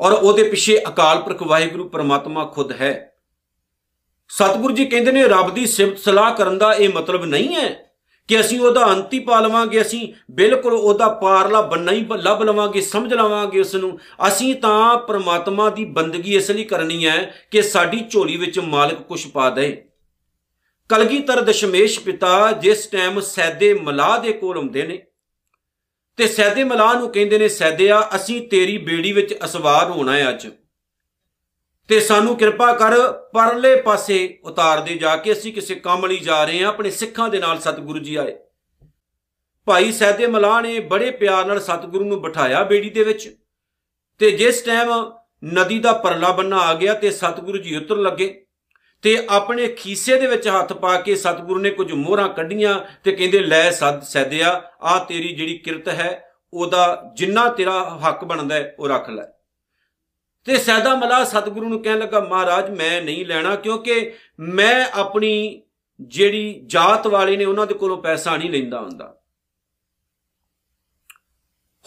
ਔਰ 0.00 0.12
ਉਹਦੇ 0.12 0.42
ਪਿੱਛੇ 0.42 0.78
ਅਕਾਲ 0.88 1.20
ਪੁਰਖ 1.22 1.42
ਵਾਹਿਗੁਰੂ 1.42 1.88
ਪਰਮਾਤਮਾ 1.88 2.44
ਖੁਦ 2.44 2.72
ਹੈ। 2.72 2.92
ਸਤਿਗੁਰੂ 4.28 4.74
ਜੀ 4.74 4.84
ਕਹਿੰਦੇ 4.84 5.12
ਨੇ, 5.12 5.22
ਰੱਬ 5.28 5.54
ਦੀ 5.54 5.66
ਸਿਫਤ 5.66 5.98
ਸਲਾਹ 5.98 6.34
ਕਰਨ 6.34 6.58
ਦਾ 6.58 6.72
ਇਹ 6.74 6.88
ਮਤਲਬ 6.88 7.24
ਨਹੀਂ 7.24 7.54
ਹੈ 7.54 7.68
ਕਿ 8.28 8.40
ਅਸੀਂ 8.40 8.60
ਉਹਦਾ 8.60 8.86
ਅੰਤੀ 8.92 9.18
ਪਾ 9.18 9.40
ਲਵਾਂਗੇ, 9.40 9.80
ਅਸੀਂ 9.80 10.12
ਬਿਲਕੁਲ 10.30 10.74
ਉਹਦਾ 10.74 11.08
ਪਾਰਲਾ 11.08 11.60
ਬੰਨਾ 11.62 11.92
ਹੀ 11.92 12.06
ਲੱਭ 12.12 12.42
ਲਵਾਂਗੇ, 12.42 12.80
ਸਮਝ 12.80 13.12
ਲਵਾਂਗੇ 13.14 13.60
ਉਸ 13.60 13.74
ਨੂੰ 13.74 13.98
ਅਸੀਂ 14.26 14.54
ਤਾਂ 14.54 14.96
ਪਰਮਾਤਮਾ 14.98 15.70
ਦੀ 15.70 15.84
ਬੰਦਗੀ 15.84 16.36
ਇਸ 16.36 16.50
ਲਈ 16.50 16.64
ਕਰਨੀ 16.64 17.06
ਹੈ 17.06 17.34
ਕਿ 17.50 17.62
ਸਾਡੀ 17.62 18.04
ਝੋਲੀ 18.10 18.36
ਵਿੱਚ 18.36 18.58
ਮਾਲਕ 18.58 19.02
ਕੁਝ 19.02 19.26
ਪਾ 19.26 19.50
ਦੇ 19.50 19.70
ਕਲਗੀਧਰ 20.90 21.40
ਦਸ਼ਮੇਸ਼ 21.40 22.00
ਪਿਤਾ 22.00 22.52
ਜਿਸ 22.52 22.86
ਟਾਈਮ 22.86 23.20
ਸੈਦੇ 23.20 23.74
ਮਲਾਹ 23.74 24.18
ਦੇ 24.18 24.32
ਕੋਲ 24.32 24.56
ਹੁੰਦੇ 24.56 24.82
ਨੇ 24.82 25.06
ਤੇ 26.16 26.26
ਸੈਦੇ 26.28 26.64
ਮਲਾਹ 26.64 26.94
ਨੂੰ 26.94 27.12
ਕਹਿੰਦੇ 27.12 27.38
ਨੇ, 27.38 27.48
ਸੈਦਿਆ, 27.48 28.08
ਅਸੀਂ 28.16 28.48
ਤੇਰੀ 28.48 28.78
ਬੇੜੀ 28.78 29.12
ਵਿੱਚ 29.12 29.34
ਅਸਵਾਰ 29.44 29.90
ਹੋਣਾ 29.90 30.16
ਹੈ 30.16 30.28
ਅੱਜ। 30.28 30.48
ਤੇ 31.88 32.00
ਸਾਨੂੰ 32.00 32.36
ਕਿਰਪਾ 32.36 32.72
ਕਰ 32.72 33.12
ਪਰਲੇ 33.12 33.76
ਪਾਸੇ 33.76 34.38
ਉਤਾਰ 34.44 34.80
ਦੇ 34.80 34.94
ਜਾ 34.94 35.16
ਕੇ 35.16 35.32
ਅਸੀਂ 35.32 35.52
ਕਿਸੇ 35.52 35.74
ਕੰਮ 35.74 36.06
ਲਈ 36.06 36.16
ਜਾ 36.16 36.44
ਰਹੇ 36.44 36.62
ਹਾਂ, 36.62 36.68
ਆਪਣੇ 36.68 36.90
ਸਿੱਖਾਂ 36.90 37.28
ਦੇ 37.28 37.38
ਨਾਲ 37.38 37.60
ਸਤਿਗੁਰੂ 37.60 37.98
ਜੀ 37.98 38.16
ਆਏ। 38.16 38.36
ਭਾਈ 39.64 39.92
ਸੈਦੇ 39.92 40.26
ਮਲਾਹ 40.26 40.62
ਨੇ 40.62 40.80
ਬੜੇ 40.80 41.10
ਪਿਆਰ 41.10 41.44
ਨਾਲ 41.44 41.60
ਸਤਿਗੁਰੂ 41.60 42.04
ਨੂੰ 42.04 42.22
ਬਿਠਾਇਆ 42.22 42.64
ਬੇੜੀ 42.64 42.90
ਦੇ 42.90 43.04
ਵਿੱਚ 43.04 43.36
ਤੇ 44.18 44.30
ਜਿਸ 44.30 44.62
ਟਾਈਮ 44.62 45.12
ਨਦੀ 45.44 45.78
ਦਾ 45.78 45.92
ਪਰਲਾ 45.92 46.32
ਬੰਨਾ 46.32 46.56
ਆ 46.56 46.74
ਗਿਆ 46.74 46.94
ਤੇ 46.94 47.10
ਸਤਿਗੁਰੂ 47.10 47.58
ਜੀ 47.58 47.76
ਉਤਰ 47.76 47.96
ਲੱਗੇ। 47.96 48.46
ਤੇ 49.02 49.26
ਆਪਣੇ 49.30 49.68
ਖੀਸੇ 49.68 50.20
ਦੇ 50.20 50.26
ਵਿੱਚ 50.26 50.48
ਹੱਥ 50.48 50.72
ਪਾ 50.72 51.00
ਕੇ 51.00 51.16
ਸਤਿਗੁਰੂ 51.16 51.60
ਨੇ 51.60 51.70
ਕੁਝ 51.70 51.92
ਮੋਹਰਾਂ 51.92 52.28
ਕੱਢੀਆਂ 52.28 52.80
ਤੇ 53.04 53.12
ਕਹਿੰਦੇ, 53.12 53.40
ਲੈ 53.40 53.70
ਸਦ 53.70 54.02
ਸੈਦਿਆ, 54.02 54.70
ਆ 54.82 55.04
ਤੇਰੀ 55.04 55.34
ਜਿਹੜੀ 55.36 55.58
ਕਿਰਤ 55.58 55.88
ਹੈ, 55.88 56.32
ਉਹਦਾ 56.52 57.10
ਜਿੰਨਾ 57.14 57.48
ਤੇਰਾ 57.48 58.00
ਹੱਕ 58.08 58.24
ਬਣਦਾ 58.24 58.54
ਹੈ, 58.54 58.76
ਉਹ 58.78 58.88
ਰੱਖ 58.88 59.10
ਲੈ। 59.10 59.24
ਤੇ 60.44 60.56
ਸੈਦਾ 60.56 60.96
ਮਲਾ 60.96 61.24
ਸਤਿਗੁਰੂ 61.24 61.68
ਨੂੰ 61.68 61.82
ਕਹਿਣ 61.82 61.98
ਲੱਗਾ, 61.98 62.20
ਮਹਾਰਾਜ, 62.20 62.70
ਮੈਂ 62.70 63.02
ਨਹੀਂ 63.02 63.26
ਲੈਣਾ 63.26 63.56
ਕਿਉਂਕਿ 63.56 64.12
ਮੈਂ 64.40 64.86
ਆਪਣੀ 64.92 65.62
ਜਿਹੜੀ 66.00 66.60
ਜਾਤ 66.66 67.06
ਵਾਲੇ 67.06 67.36
ਨੇ, 67.36 67.44
ਉਹਨਾਂ 67.44 67.66
ਦੇ 67.66 67.74
ਕੋਲੋਂ 67.74 68.02
ਪੈਸਾ 68.02 68.36
ਨਹੀਂ 68.36 68.50
ਲੈਂਦਾ 68.50 68.80
ਹੁੰਦਾ। 68.80 69.20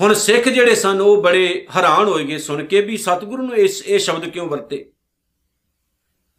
ਹੁਣ 0.01 0.13
ਸਿੱਖ 0.13 0.49
ਜਿਹੜੇ 0.49 0.75
ਸਨ, 0.75 1.01
ਉਹ 1.01 1.23
ਬੜੇ 1.23 1.67
ਹੈਰਾਨ 1.75 2.07
ਹੋਏਗੇ 2.07 2.37
ਸੁਣ 2.37 2.65
ਕੇ 2.65 2.81
ਵੀ 2.81 2.97
ਸਤਿਗੁਰੂ 2.97 3.43
ਨੂੰ 3.43 3.55
ਇਸ, 3.55 3.83
ਇਹ 3.87 3.99
ਸ਼ਬਦ 3.99 4.29
ਕਿਉਂ 4.29 4.47
ਵਰਤੇ? 4.47 4.92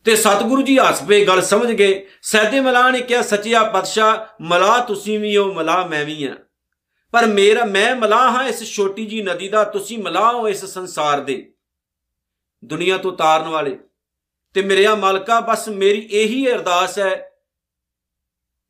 ਤੇ 0.04 0.16
ਸਤਿਗੁਰੂ 0.16 0.62
ਜੀ 0.62 0.78
ਹੱਸ 0.78 1.02
ਪਏ, 1.02 1.24
ਗੱਲ 1.24 1.42
ਸਮਝ 1.42 1.72
ਗਏ। 1.72 2.06
ਸੈਦੇ 2.22 2.60
ਮਲਾ 2.60 2.90
ਨੇ 2.90 3.00
ਕਿਹਾ, 3.00 3.22
ਸੱਚਿਆ 3.22 3.62
ਪਤਸ਼ਾ 3.62 4.28
ਮਲਾ 4.40 4.78
ਤੁਸੀਂ 4.78 5.18
ਵੀ 5.18 5.36
ਹੋ 5.36 5.52
ਮਲਾ 5.52 5.86
ਮੈਂ 5.86 6.04
ਵੀ 6.04 6.28
ਹਾਂ। 6.28 6.36
ਪਰ 7.12 7.26
ਮੇਰਾ, 7.26 7.64
ਮੈਂ 7.64 7.96
ਮਲਾ 7.96 8.30
ਹਾਂ 8.30 8.48
ਇਸ 8.48 8.64
ਛੋਟੀ 8.64 9.06
ਜੀ 9.06 9.22
ਨਦੀ 9.22 9.48
ਦਾ, 9.48 9.64
ਤੁਸੀਂ 9.64 9.98
ਮਲਾ 9.98 10.32
ਹੋ 10.32 10.48
ਇਸ 10.48 10.64
ਸੰਸਾਰ 10.64 11.20
ਦੇ। 11.20 11.52
ਦੁਨੀਆ 12.64 12.96
ਤੋਂ 12.96 13.12
ਤਾਰਨ 13.12 13.48
ਵਾਲੇ। 13.48 13.78
ਤੇ 14.54 14.62
ਮੇਰਿਆ 14.62 14.94
ਮਾਲਕਾ, 14.94 15.40
ਬਸ 15.40 15.68
ਮੇਰੀ 15.68 16.08
ਇਹੀ 16.10 16.52
ਅਰਦਾਸ 16.52 16.98
ਹੈ 16.98 17.30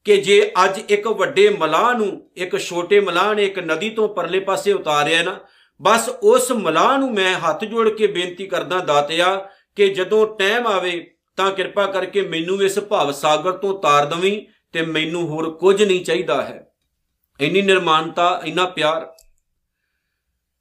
ਕਿ 0.04 0.16
ਜੇ 0.16 0.52
ਅੱਜ 0.64 0.80
ਇੱਕ 0.88 1.06
ਵੱਡੇ 1.06 1.48
ਮਲਾਹ 1.48 1.94
ਨੂੰ, 1.94 2.30
ਇੱਕ 2.36 2.56
ਛੋਟੇ 2.56 3.00
ਮਲਾਹ 3.00 3.34
ਨੇ 3.34 3.44
ਇੱਕ 3.44 3.58
ਨਦੀ 3.58 3.90
ਤੋਂ 3.90 4.14
ਪਰਲੇ 4.14 4.40
ਪਾਸੇ 4.40 4.72
ਉਤਾਰਿਆ 4.72 5.22
ਨਾ, 5.22 5.40
ਬਸ 5.82 6.08
ਉਸ 6.08 6.52
ਮਲਾਹ 6.52 6.98
ਨੂੰ 6.98 7.14
ਮੈਂ 7.14 7.34
ਹੱਥ 7.34 7.64
ਜੋੜ 7.64 7.88
ਕੇ 7.88 8.06
ਬੇਨਤੀ 8.06 8.46
ਕਰਦਾ 8.46 8.78
ਦਾਤਿਆ 8.78 9.50
ਕਿ 9.76 9.88
ਜਦੋਂ 9.88 10.38
ਟਾਈਮ 10.38 10.66
ਆਵੇ 10.66 11.10
ਤਾਂ 11.36 11.52
ਕਿਰਪਾ 11.52 11.86
ਕਰਕੇ 11.86 12.22
ਮੈਨੂੰ 12.22 12.62
ਇਸ 12.62 12.78
ਭਵ 12.78 13.12
ਸਾਗਰ 13.12 13.52
ਤੋਂ 13.52 13.82
ਤਾਰ 13.82 14.06
ਦਵੀਂ 14.06 14.46
ਤੇ 14.72 14.82
ਮੈਨੂੰ 14.82 15.28
ਹੋਰ 15.28 15.50
ਕੁਝ 15.50 15.82
ਨਹੀਂ 15.82 16.04
ਚਾਹੀਦਾ 16.04 16.42
ਹੈ। 16.42 16.66
ਇੰਨੀ 17.40 17.62
ਨਿਰਮਾਨਤਾ, 17.62 18.42
ਇੰਨਾ 18.44 18.64
ਪਿਆਰ। 18.64 19.14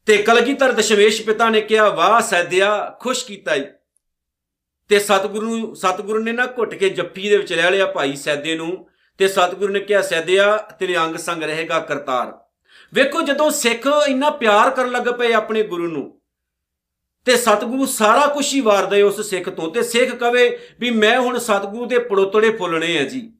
ਤੇ 0.05 0.17
ਕਲਗੀਧਰ 0.17 0.71
ਦਸ਼ਮੇਸ਼ 0.71 1.21
ਪਿਤਾ 1.21 1.49
ਨੇ 1.49 1.61
ਕਿਹਾ, 1.61 1.89
ਵਾਹ 1.89 2.21
ਸੈਦਿਆ, 2.21 2.97
ਖੁਸ਼ 2.99 3.25
ਕੀਤਾ 3.25 3.55
ਈ। 3.55 3.65
ਤੇ 4.89 4.99
ਸਤਿਗੁਰੂ 4.99 5.73
ਸਤਿਗੁਰੂ 5.73 6.23
ਨੇ 6.23 6.31
ਨਾ 6.31 6.45
ਘੁੱਟ 6.45 6.75
ਕੇ 6.75 6.89
ਜੱਫੀ 6.89 7.29
ਦੇ 7.29 7.37
ਵਿੱਚ 7.37 7.53
ਲੈ 7.53 7.71
ਲਿਆ 7.71 7.85
ਭਾਈ 7.85 8.15
ਸੈਦੇ 8.15 8.55
ਨੂੰ 8.55 8.89
ਤੇ 9.17 9.27
ਸਤਿਗੁਰੂ 9.27 9.73
ਨੇ 9.73 9.79
ਕਿਹਾ, 9.79 10.01
ਸੈਦਿਆ, 10.01 10.57
ਤੇਰੇ 10.57 10.97
ਅੰਗ 10.97 11.15
ਸੰਗ 11.15 11.43
ਰਹੇਗਾ 11.43 11.79
ਕਰਤਾਰ। 11.79 12.39
ਵੇਖੋ 12.93 13.21
ਜਦੋਂ 13.21 13.51
ਸਿੱਖ 13.51 13.87
ਇੰਨਾ 14.07 14.29
ਪਿਆਰ 14.29 14.69
ਕਰਨ 14.69 14.91
ਲੱਗ 14.91 15.01
ਪਏ 15.01 15.33
ਆਪਣੇ 15.33 15.63
ਗੁਰੂ 15.63 15.87
ਨੂੰ 15.87 16.21
ਤੇ 17.25 17.35
ਸਤਿਗੁਰੂ 17.35 17.85
ਸਾਰਾ 17.85 18.27
ਕੁਝ 18.27 18.53
ਹੀ 18.53 18.61
ਵਾਰਦਾ 18.61 18.95
ਹੈ 18.95 19.05
ਉਸ 19.05 19.21
ਸਿੱਖ 19.21 19.49
ਤੋਂ। 19.49 19.71
ਤੇ 19.71 19.83
ਸਿੱਖ 19.83 20.11
ਕਵੇ 20.11 20.59
ਵੀ 20.79 20.89
ਮੈਂ 20.89 21.19
ਹੁਣ 21.19 21.39
ਸਤਿਗੁਰੂ 21.39 21.85
ਦੇ 21.85 21.99
ਪੜੋਤੜੇ 21.99 22.49
ਫੁੱਲਣੇ 22.49 22.97
ਆ 22.97 23.03
ਜੀ। 23.03 23.33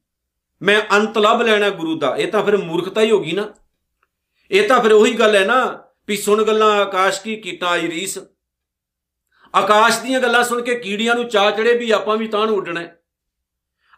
ਮੈਂ 0.62 0.82
ਅੰਤ 0.92 1.18
ਲੱਭ 1.18 1.42
ਲੈਣਾ 1.42 1.70
ਗੁਰੂ 1.70 2.00
ਦਾ। 2.00 2.16
ਇਹ 2.18 2.28
ਤਾਂ 2.28 2.44
ਫਿਰ 2.44 2.58
ਮੂਰਖਤਾ 2.58 3.02
ਹੀ 3.02 3.12
ਹੋ 3.12 3.20
ਗਈ 3.20 3.32
ਨਾ। 3.32 3.54
ਇਹ 4.52 4.68
ਤਾਂ 4.68 4.80
ਫਿਰ 4.80 4.92
ਉਹੀ 4.92 5.14
ਗੱਲ 5.14 5.36
ਹੈ 5.36 5.46
ਨਾ 5.46 5.84
ਵੀ 6.08 6.18
ਸੁਣ 6.18 6.44
ਗੱਲਾਂ 6.44 6.72
ਆਕਾਸ਼ 6.72 7.22
ਕੀ 7.22 7.36
ਕੀਟਾਂ 7.36 7.70
ਆਈ 7.70 7.88
ਰੀਸ 7.88 8.20
ਆਕਾਸ਼ 9.56 10.00
ਦੀਆਂ 10.00 10.20
ਗੱਲਾਂ 10.20 10.44
ਸੁਣ 10.44 10.62
ਕੇ 10.62 10.76
ਕੀੜੀਆਂ 10.76 11.16
ਨੂੰ 11.16 11.28
ਚਾਹ 11.30 11.52
ਚੜੇ 11.52 11.78
ਵੀ 11.78 11.92
ਆਪਾਂ 11.92 12.18
ਵੀ 12.18 12.28
ਤਾਂ 12.28 12.48
ਨੂੰ 12.48 12.58
ਉੱਡਣਾ 12.58 12.80
ਹੈ। 12.80 13.03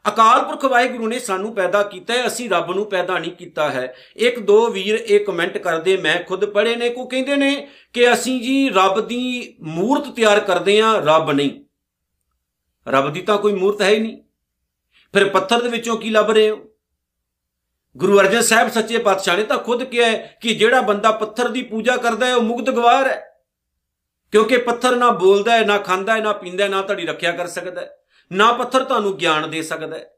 ਅਕਾਲ 0.08 0.44
ਪੁਰਖ 0.44 0.66
ਵਾਹਿਗੁਰੂ 0.66 1.08
ਨੇ 1.08 1.20
ਸਾਨੂੰ 1.20 1.56
ਪੈਦਾ 1.56 1.84
ਕੀਤਾ 1.84 2.14
ਹੈ, 2.14 2.28
ਅਸੀਂ 2.28 2.50
ਰੱਬ 2.50 2.72
ਨੂੰ 2.72 2.86
ਪੈਦਾ 2.86 3.20
ਨਹੀਂ 3.20 3.32
ਕੀਤਾ 3.32 3.72
ਹੈ। 3.72 3.96
ਇੱਕ 4.16 4.40
ਦੋ 4.40 4.68
ਵੀਰ, 4.68 4.96
ਇਹ 4.96 5.26
ਕਮੈਂਟ 5.26 5.58
ਕਰਦੇ, 5.58 5.98
ਮੈਂ 5.98 6.24
ਖੁਦ 6.24 6.46
ਪੜ੍ਹੇ 6.46 6.76
ਨੇ 6.76 6.90
ਕੋ 6.90 7.06
ਕਹਿੰਦੇ 7.06 7.36
ਨੇ 7.36 7.68
ਕਿ 7.94 8.14
ਅਸੀਂ 8.14 8.42
ਜੀ 8.42 8.70
ਰੱਬ 8.70 9.08
ਦੀ 9.08 9.56
ਮੂਰਤ 9.62 10.16
ਤਿਆਰ 10.16 10.40
ਕਰਦੇ 10.40 10.80
ਆਂ 10.80 11.02
ਰੱਬ 11.02 11.32
ਨਹੀਂ। 11.32 11.66
ਰੱਬ 12.88 13.14
ਦੀ 13.14 13.22
ਤਾਂ 13.22 13.38
ਕੋਈ 13.38 13.54
ਮੂਰਤ 13.54 13.82
ਹੈ 13.82 13.90
ਹੀ 13.90 14.00
ਨਹੀਂ। 14.00 14.18
ਫਿਰ 15.14 15.30
ਪੱਥਰ 15.30 15.62
ਦੇ 15.62 15.70
ਵਿੱਚੋਂ 15.70 15.98
ਕੀ 15.98 16.10
ਲੱਭ 16.10 16.32
ਰਹੇ 16.32 16.50
ਹੋ? 16.50 16.60
ਗੁਰੂ 17.98 18.20
ਅਰਜਨ 18.20 18.42
ਸਾਹਿਬ 18.42 18.70
ਸੱਚੇ 18.70 18.98
ਪਾਤਸ਼ਾਹ 18.98 19.38
ਨੇ 19.38 19.44
ਤਾਂ 19.44 19.58
ਖੁਦ 19.58 19.84
ਕਿਹਾ 19.84 20.12
ਹੈ 20.12 20.38
ਕਿ 20.42 20.56
ਜਿਹੜਾ 20.56 20.82
ਬੰਦਾ 20.82 21.12
ਪੱਥਰ 21.12 21.50
ਦੀ 21.50 21.62
ਪੂਜਾ 21.62 21.98
ਕਰਦਾ 21.98 22.26
ਹੈ, 22.26 22.36
ਉਹ 22.36 22.42
ਮੁਕਤ 22.42 22.70
ਗਵਾਰ 22.70 23.08
ਹੈ। 23.08 23.32
ਕਿਉਂਕਿ 24.32 24.58
ਪੱਥਰ 24.58 24.96
ਨਾ 24.96 25.10
ਬੋਲਦਾ 25.10 25.52
ਹੈ, 25.52 25.66
ਨਾ 25.66 25.78
ਖਾਂਦਾ 25.78 26.16
ਹੈ, 26.16 26.22
ਨਾ 26.22 26.34
ਪੀਂਦਾ 26.34 26.64
ਹੈ, 26.64 26.70
ਨਾ 26.70 26.82
ਤੁਹਾਡੀ 26.82 27.06
ਰੱਖਿਆ 27.06 27.32
ਕਰ 27.32 27.48
ਸਕਦਾ 27.48 27.82
ਹੈ। 27.82 27.98
ਨਾ 28.34 28.52
ਪੱਥਰ 28.52 28.84
ਤੁਹਾਨੂੰ 28.84 29.18
ਗਿਆਨ 29.18 29.50
ਦੇ 29.52 29.62
ਸਕਦਾ 29.62 29.98
ਹੈ। 29.98 30.12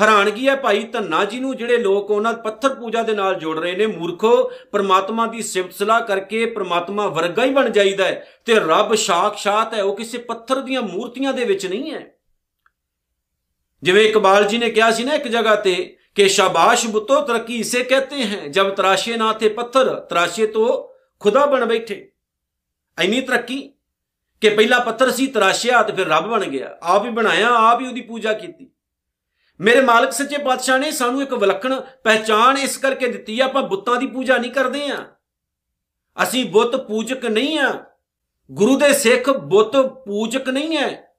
ਹੈਰਾਨਗੀ 0.00 0.48
ਹੈ 0.48 0.56
ਭਾਈ 0.56 0.84
ਧੰਨਾ 0.84 1.24
ਜੀ 1.24 1.40
ਨੂੰ, 1.40 1.56
ਜਿਹੜੇ 1.56 1.76
ਲੋਕ 1.76 2.10
ਉਹਨਾਂ 2.10 2.32
ਪੱਥਰ 2.32 2.74
ਪੂਜਾ 2.74 3.02
ਦੇ 3.02 3.14
ਨਾਲ 3.14 3.34
ਜੋੜ 3.34 3.58
ਰਹੇ 3.58 3.76
ਨੇ। 3.76 3.86
ਮੂਰਖੋ, 3.86 4.52
ਪ੍ਰਮਾਤਮਾ 4.72 5.26
ਦੀ 5.26 5.42
ਸਿਫਤ 5.42 5.72
ਸਲਾਹ 5.72 6.00
ਕਰਕੇ 6.00 6.46
ਪ੍ਰਮਾਤਮਾ 6.46 7.06
ਵਰਗਾ 7.06 7.44
ਹੀ 7.44 7.50
ਬਣ 7.50 7.70
ਜਾਈਦਾ 7.70 8.04
ਹੈ 8.04 8.26
ਤੇ 8.44 8.54
ਰੱਬ 8.54 8.94
ਸਾਖਸ਼ਾਤ 8.94 9.74
ਹੈ, 9.74 9.82
ਉਹ 9.82 9.96
ਕਿਸੇ 9.96 10.18
ਪੱਥਰ 10.18 10.60
ਦੀਆਂ 10.60 10.82
ਮੂਰਤੀਆਂ 10.82 11.32
ਦੇ 11.32 11.44
ਵਿੱਚ 11.44 11.66
ਨਹੀਂ 11.66 11.92
ਹੈ। 11.92 12.14
ਜਿਵੇਂ 13.82 14.04
ਇਕਬਾਲ 14.04 14.44
ਜੀ 14.44 14.58
ਨੇ 14.58 14.70
ਕਿਹਾ 14.70 14.90
ਸੀ 14.90 15.04
ਨਾ 15.04 15.14
ਇੱਕ 15.14 15.28
ਜਗ੍ਹਾ 15.28 15.54
ਤੇ 15.54 15.96
ਕਿ 16.14 16.28
ਸ਼ਾਬਾਸ਼ 16.28 16.86
ਬੁੱਤੋ, 16.86 17.20
ਤਰੱਕੀ 17.20 17.56
ਇਸੇ 17.56 17.84
ਕਹਤੇ 17.84 18.16
हैं 18.16 18.52
ਜਬ 18.52 18.70
ਤਰਾਸ਼ੇ 18.70 19.16
ਨਾ 19.16 19.32
ਥੇ 19.32 19.48
ਪੱਥਰ, 19.48 20.00
ਤਰਾਸ਼ੇ 20.00 20.46
ਤੋਂ 20.46 20.88
ਖੁਦਾ 21.20 21.46
ਬਣ 21.46 21.64
ਬੈਠੇ। 21.66 22.12
ਐਨੀ 22.98 23.20
ਤਰੱਕੀ 23.20 23.72
ਕਿ 24.42 24.50
ਪਹਿਲਾ 24.50 24.78
ਪੱਥਰ 24.78 25.10
ਸੀ, 25.10 25.26
ਤਰਾਸ਼ਿਆ 25.26 25.82
ਤੇ 25.82 25.92
ਫਿਰ 25.92 26.08
ਰੱਬ 26.08 26.28
ਬਣ 26.28 26.44
ਗਿਆ। 26.44 26.78
ਆਪ 26.82 27.04
ਹੀ 27.04 27.10
ਬਣਾਇਆ, 27.10 27.48
ਆਪ 27.48 27.80
ਹੀ 27.80 27.86
ਉਹਦੀ 27.86 28.00
ਪੂਜਾ 28.00 28.32
ਕੀਤੀ। 28.32 28.70
ਮੇਰੇ 29.60 29.80
ਮਾਲਕ 29.80 30.12
ਸੱਚੇ 30.12 30.38
ਪਾਤਸ਼ਾਹ 30.38 30.78
ਨੇ 30.78 30.90
ਸਾਨੂੰ 30.90 31.22
ਇੱਕ 31.22 31.34
ਵਿਲੱਖਣ 31.34 31.80
ਪਹਿਚਾਨ 32.04 32.58
ਇਸ 32.58 32.76
ਕਰਕੇ 32.76 33.06
ਦਿੱਤੀ 33.06 33.40
ਆ, 33.40 33.44
ਆਪਾਂ 33.44 33.62
ਬੁੱਤਾਂ 33.62 33.96
ਦੀ 33.96 34.06
ਪੂਜਾ 34.06 34.38
ਨਹੀਂ 34.38 34.50
ਕਰਦੇ 34.50 34.86
ਆ। 34.86 35.06
ਅਸੀਂ 36.22 36.50
ਬੁੱਤ 36.50 36.76
ਪੂਜਕ 36.76 37.26
ਨਹੀਂ 37.26 37.58
ਆ। 37.58 37.84
ਗੁਰੂ 38.50 38.78
ਦੇ 38.78 38.92
ਸਿੱਖ 38.92 39.30
ਬੁੱਤ 39.30 39.76
ਪੂਜਕ 39.76 40.48
ਨਹੀਂ 40.48 40.76
ਹੈ 40.76 41.14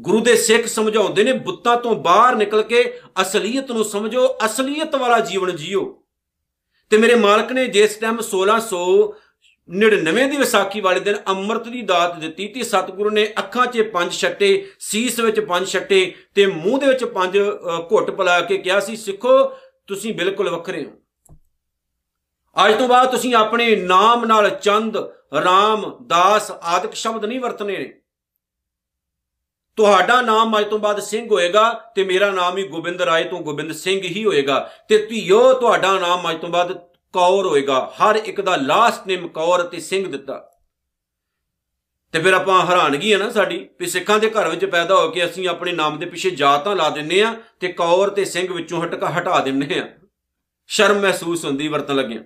ਗੁਰੂ 0.00 0.20
ਦੇ 0.20 0.36
ਸਿੱਖ 0.36 0.66
ਸਮਝਾਉਂਦੇ 0.66 1.24
ਨੇ, 1.24 1.32
ਬੁੱਤਾਂ 1.32 1.76
ਤੋਂ 1.76 1.96
ਬਾਹਰ 1.96 2.34
ਨਿਕਲ 2.34 2.62
ਕੇ 2.62 3.00
ਅਸਲੀਅਤ 3.22 3.72
ਨੂੰ 3.72 3.84
ਸਮਝੋ, 3.84 4.38
ਅਸਲੀਅਤ 4.44 4.94
ਵਾਲਾ 4.94 5.20
ਜੀਵਨ 5.20 5.56
ਜੀਓ। 5.56 6.04
ਤੇ 6.90 6.96
ਮੇਰੇ 6.96 7.14
ਮਾਲਕ 7.14 7.52
ਨੇ 7.52 7.66
ਜਿਸ 7.66 7.96
ਟਾਈਮ 7.96 8.20
1699 9.68 10.28
ਦੀ 10.30 10.36
ਵਿਸਾਖੀ 10.36 10.80
ਵਾਲੇ 10.80 11.00
ਦਿਨ 11.00 11.16
ਅੰਮ੍ਰਿਤ 11.28 11.68
ਦੀ 11.68 11.82
ਦਾਤ 11.82 12.18
ਦਿੱਤੀ 12.20 12.46
ਤੇ 12.48 12.62
ਸਤਿਗੁਰੂ 12.64 13.10
ਨੇ 13.10 13.26
ਅੱਖਾਂ 13.38 13.66
'ਚ 13.66 13.82
ਪੰਜ 13.92 14.12
ਛੱਟੇ, 14.12 14.66
ਸੀਸ 14.80 15.18
ਵਿੱਚ 15.20 15.40
ਪੰਜ 15.40 15.68
ਛੱਟੇ 15.68 16.00
ਤੇ 16.34 16.46
ਮੂੰਹ 16.46 16.78
ਦੇ 16.80 16.86
ਵਿੱਚ 16.86 17.04
ਪੰਜ 17.04 17.38
ਘੁੱਟ 17.90 18.10
ਪਲਾ 18.10 18.40
ਕੇ 18.40 18.58
ਕਿਹਾ 18.58 18.80
ਸੀ, 18.80 18.96
ਸਿੱਖੋ, 18.96 19.44
ਤੁਸੀਂ 19.88 20.14
ਬਿਲਕੁਲ 20.14 20.48
ਵੱਖਰੇ 20.50 20.84
ਹੋ। 20.84 20.90
ਅੱਜ 22.56 22.78
ਤੋਂ 22.78 22.88
ਬਾਅਦ 22.88 23.10
ਤੁਸੀਂ 23.10 23.34
ਆਪਣੇ 23.34 23.74
ਨਾਮ 23.76 24.24
ਨਾਲ 24.24 24.50
ਚੰਦ, 24.50 24.96
ਰਾਮ, 25.44 25.90
ਦਾਸ 26.06 26.50
ਆਦਿਕ 26.50 26.94
ਸ਼ਬਦ 26.94 27.24
ਨਹੀਂ 27.24 27.40
ਵਰਤਨੇ 27.40 27.78
ਨੇ 27.78 27.92
ਤੁਹਾਡਾ 29.78 30.20
ਨਾਮ 30.22 30.58
ਅੱਜ 30.58 30.66
ਤੋਂ 30.70 30.78
ਬਾਅਦ 30.78 31.00
ਸਿੰਘ 31.00 31.26
ਹੋਏਗਾ 31.30 31.72
ਤੇ 31.96 32.04
ਮੇਰਾ 32.04 32.30
ਨਾਮ 32.30 32.56
ਹੀ 32.58 32.66
ਗੋਬਿੰਦ 32.68 33.02
ਰਾਏ 33.02 33.24
ਤੋਂ 33.24 33.38
ਗੋਬਿੰਦ 33.40 33.72
ਸਿੰਘ 33.72 34.00
ਹੀ 34.00 34.24
ਹੋਏਗਾ 34.24 34.58
ਤੇ 34.88 34.98
ਧੀਓ, 35.06 35.52
ਤੁਹਾਡਾ 35.52 35.98
ਨਾਮ 35.98 36.30
ਅੱਜ 36.30 36.40
ਤੋਂ 36.40 36.48
ਬਾਅਦ 36.48 36.72
ਕੌਰ 37.14 37.46
ਹੋਏਗਾ, 37.46 37.92
ਹਰ 38.00 38.16
ਇੱਕ 38.16 38.40
ਦਾ 38.40 38.56
ਲਾਸਟ 38.56 39.06
ਨੇਮ 39.06 39.28
ਕੌਰ 39.28 39.62
ਅਤੇ 39.62 39.80
ਸਿੰਘ 39.80 40.06
ਦਿੱਤਾ। 40.12 40.48
ਤੇ 42.14 42.20
ਫਿਰ 42.20 42.32
ਆਪਾਂ 42.32 42.64
ਹੈਰਾਨਗੀ 42.66 43.12
ਹੈ 43.12 43.18
ਨਾ 43.18 43.30
ਸਾਡੀ, 43.30 43.58
ਵੀ 43.80 43.86
ਸਿੱਖਾਂ 43.86 44.18
ਦੇ 44.18 44.30
ਘਰ 44.30 44.48
ਵਿੱਚ 44.48 44.64
ਪੈਦਾ 44.64 44.94
ਹੋ 44.94 45.10
ਕੇ 45.10 45.24
ਅਸੀਂ 45.24 45.48
ਆਪਣੇ 45.48 45.72
ਨਾਮ 45.72 45.98
ਦੇ 45.98 46.06
ਪਿੱਛੇ 46.06 46.30
ਜਾਤਾਂ 46.30 46.74
ਲਾ 46.76 46.88
ਦਿੰਨੇ 46.90 47.20
ਆ 47.22 47.34
ਤੇ 47.60 47.68
ਕੌਰ 47.72 48.10
ਤੇ 48.10 48.24
ਸਿੰਘ 48.24 48.52
ਵਿੱਚੋਂ 48.52 48.82
ਹਟਕਾ 48.84 49.10
ਹਟਾ 49.10 49.40
ਦਿੰਨੇ 49.40 49.78
ਆ। 49.80 49.88
ਸ਼ਰਮ 50.70 51.00
ਮਹਿਸੂਸ 51.00 51.44
ਹੁੰਦੀ 51.44 51.68
ਵਰਤਨ 51.68 51.96
ਲੱਗਿਆ। 51.96 52.22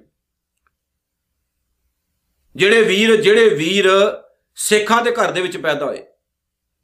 ਜਿਹੜੇ 2.56 2.82
ਵੀਰ 2.82 3.16
ਜਿਹੜੇ 3.16 3.48
ਵੀਰ 3.48 3.88
ਸਿੱਖਾਂ 4.58 5.02
ਦੇ 5.02 5.10
ਘਰ 5.12 5.30
ਦੇ 5.30 5.40
ਵਿੱਚ 5.40 5.56
ਪੈਦਾ 5.56 5.86
ਹੋਏ, 5.86 6.04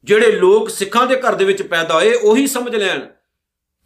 ਜਿਹੜੇ 0.04 0.32
ਲੋਕ 0.32 0.70
ਸਿੱਖਾਂ 0.70 1.06
ਦੇ 1.06 1.16
ਘਰ 1.16 1.34
ਦੇ 1.34 1.44
ਵਿੱਚ 1.44 1.62
ਪੈਦਾ 1.62 1.94
ਹੋਏ, 1.94 2.14
ਉਹੀ 2.14 2.46
ਸਮਝ 2.46 2.74
ਲੈਣ 2.76 3.06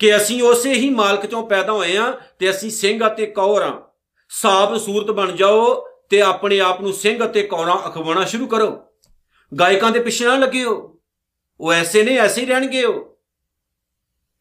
ਕਿ 0.01 0.17
ਅਸੀਂ 0.17 0.43
ਉਸੇ 0.43 0.73
ਹੀ 0.75 0.89
ਮਾਲਕ 0.91 1.27
ਚੋਂ 1.27 1.47
ਪੈਦਾ 1.49 1.73
ਹੋਏ 1.73 1.97
ਆ 1.97 2.11
ਤੇ 2.39 2.51
ਅਸੀਂ 2.51 2.71
ਸਿੰਘ 2.71 3.07
ਅਤੇ 3.07 3.27
ਕੌਰ 3.27 3.63
ਆ। 3.63 3.86
ਸਾਫ਼ 4.29 4.81
ਸੂਰਤ 4.81 5.07
ਬਣ 5.07 5.33
ਜਾਓ 5.33 5.87
ਤੇ 6.11 6.23
ਆਪਣੇ 6.23 6.61
ਆਪ 6.61 6.81
ਨੂੰ 6.81 6.93
ਸਿੰਘ 6.93 7.27
ਅਤੇ 7.27 7.43
ਕੌਰਾਂ 7.43 7.89
ਅਖਵਾਉਣਾ 7.89 8.25
ਸ਼ੁਰੂ 8.25 8.47
ਕਰੋ। 8.47 8.83
ਗਾਇਕਾਂ 9.61 9.91
ਦੇ 9.91 10.01
ਪਿੱਛੇ 10.01 10.25
ਨਾ 10.25 10.37
ਲੱਗਿਓ। 10.37 10.99
ਉਹ 11.61 11.73
ਐਸੇ 11.73 12.03
ਨੇ, 12.03 12.17
ਐਸੇ 12.17 12.41
ਹੀ 12.41 12.47
ਰਹਿਣਗੇ 12.47 12.85
ਉਹ। 12.85 13.19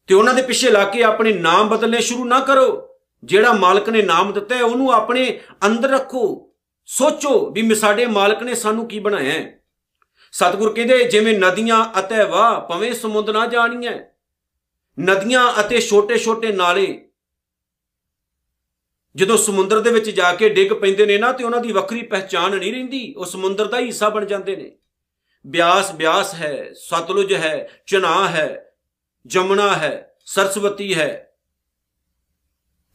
ਤੇ 0.06 0.14
ਉਹਨਾਂ 0.14 0.34
ਦੇ 0.34 0.42
ਪਿੱਛੇ 0.42 0.70
ਲਾ 0.70 0.84
ਕੇ 0.84 1.02
ਆਪਣੇ 1.02 1.32
ਨਾਮ 1.32 1.68
ਬਦਲਨੇ 1.68 2.00
ਸ਼ੁਰੂ 2.00 2.24
ਨਾ 2.24 2.40
ਕਰੋ। 2.40 2.88
ਜਿਹੜਾ 3.24 3.52
ਮਾਲਕ 3.52 3.88
ਨੇ 3.88 4.02
ਨਾਮ 4.02 4.32
ਦਿੱਤਾ 4.32 4.54
ਹੈ, 4.54 4.62
ਉਹਨੂੰ 4.62 4.92
ਆਪਣੇ 4.92 5.40
ਅੰਦਰ 5.66 5.88
ਰੱਖੋ। 5.88 6.52
ਸੋਚੋ 6.86 7.50
ਵੀ 7.50 7.74
ਸਾਡੇ 7.74 8.06
ਮਾਲਕ 8.06 8.42
ਨੇ 8.42 8.54
ਸਾਨੂੰ 8.54 8.88
ਕੀ 8.88 8.98
ਬਣਾਇਆ 8.98 9.32
ਹੈ। 9.32 9.60
ਸਤਿਗੁਰ 10.32 10.72
ਕਹਿੰਦੇ, 10.72 11.04
ਜਿਵੇਂ 11.04 11.38
ਨਦੀਆਂ 11.38 11.98
ਅਤੇ 11.98 12.24
ਵਾਹ 12.24 12.60
ਭਵੇਂ 12.60 12.92
ਸਮੁੰਦਰ 12.92 13.32
ਨਾ 13.32 13.46
ਜਾਣੀਆਂ 13.46 13.92
ਨਦੀਆਂ 15.00 15.60
ਅਤੇ 15.60 15.80
ਛੋਟੇ-ਛੋਟੇ 15.80 16.52
ਨਾਲੇ 16.52 17.05
ਜਦੋਂ 19.16 19.36
ਸਮੁੰਦਰ 19.36 19.80
ਦੇ 19.80 19.90
ਵਿੱਚ 19.90 20.10
ਜਾ 20.10 20.32
ਕੇ 20.32 20.48
ਡਿੱਗ 20.48 20.72
ਪੈਂਦੇ 20.72 21.06
ਨੇ 21.06 21.18
ਨਾ, 21.18 21.32
ਤੇ 21.32 21.44
ਉਹਨਾਂ 21.44 21.60
ਦੀ 21.60 21.72
ਵੱਖਰੀ 21.72 22.02
ਪਹਿਚਾਨ 22.02 22.56
ਨਹੀਂ 22.56 22.72
ਰਹਿੰਦੀ। 22.72 23.14
ਉਹ 23.16 23.24
ਸਮੁੰਦਰ 23.24 23.64
ਦਾ 23.64 23.78
ਹੀ 23.78 23.86
ਹਿੱਸਾ 23.86 24.08
ਬਣ 24.08 24.24
ਜਾਂਦੇ 24.24 24.56
ਨੇ। 24.56 24.72
ਬਿਆਸ 25.46 25.92
ਬਿਆਸ 25.92 26.34
ਹੈ, 26.34 26.70
ਸਤਲੁਜ 26.74 27.34
ਹੈ, 27.34 27.70
ਚਨਾ 27.86 28.28
ਹੈ, 28.28 28.72
ਜਮਨਾ 29.26 29.76
ਹੈ, 29.76 30.14
ਸਰਸਵਤੀ 30.26 30.94
ਹੈ। 30.94 31.32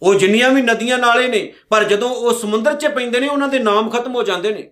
ਉਹ 0.02 0.16
ਜਿੰਨੀਆਂ 0.16 0.50
ਵੀ 0.50 0.62
ਨਦੀਆਂ 0.62 0.98
ਨਾਲੇ 0.98 1.28
ਨੇ, 1.28 1.54
ਪਰ 1.70 1.84
ਜਦੋਂ 1.84 2.10
ਉਹ 2.10 2.34
ਸਮੁੰਦਰ 2.34 2.76
'ਚ 2.76 2.88
ਪੈਂਦੇ 2.88 3.20
ਨੇ, 3.20 3.28
ਉਹਨਾਂ 3.28 3.48
ਦੇ 3.48 3.60
ਨਾਮ 3.60 3.90
ਖਤਮ 3.90 4.16
ਹੋ 4.16 4.24
ਜਾਂਦੇ 4.24 4.52
ਨੇ। 4.52 4.72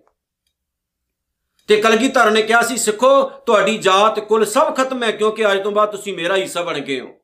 ਤੇ 1.68 1.82
ਕਲਗੀਧਰ 1.82 2.32
ਨੇ 2.32 2.42
ਕਿਹਾ 2.42 2.62
ਸੀ, 2.62 2.78
ਸਿੱਖੋ, 2.78 3.30
ਤੁਹਾਡੀ 3.30 3.78
ਜਾਤ, 3.78 4.20
ਕੁਲ 4.20 4.46
ਸਭ 4.46 4.78
ਖਤਮ 4.78 5.04
ਹੈ, 5.04 5.12
ਕਿਉਂਕਿ 5.12 5.52
ਅੱਜ 5.52 5.64
ਤੋਂ 5.64 5.72
ਬਾਅਦ 5.72 5.92
ਤੁਸੀਂ 5.92 6.14
ਮੇਰਾ 6.14 6.36
ਹਿੱਸਾ 6.36 6.62
ਬਣ 6.62 6.80
ਗਏ 6.80 7.00
ਹੋ। 7.00 7.19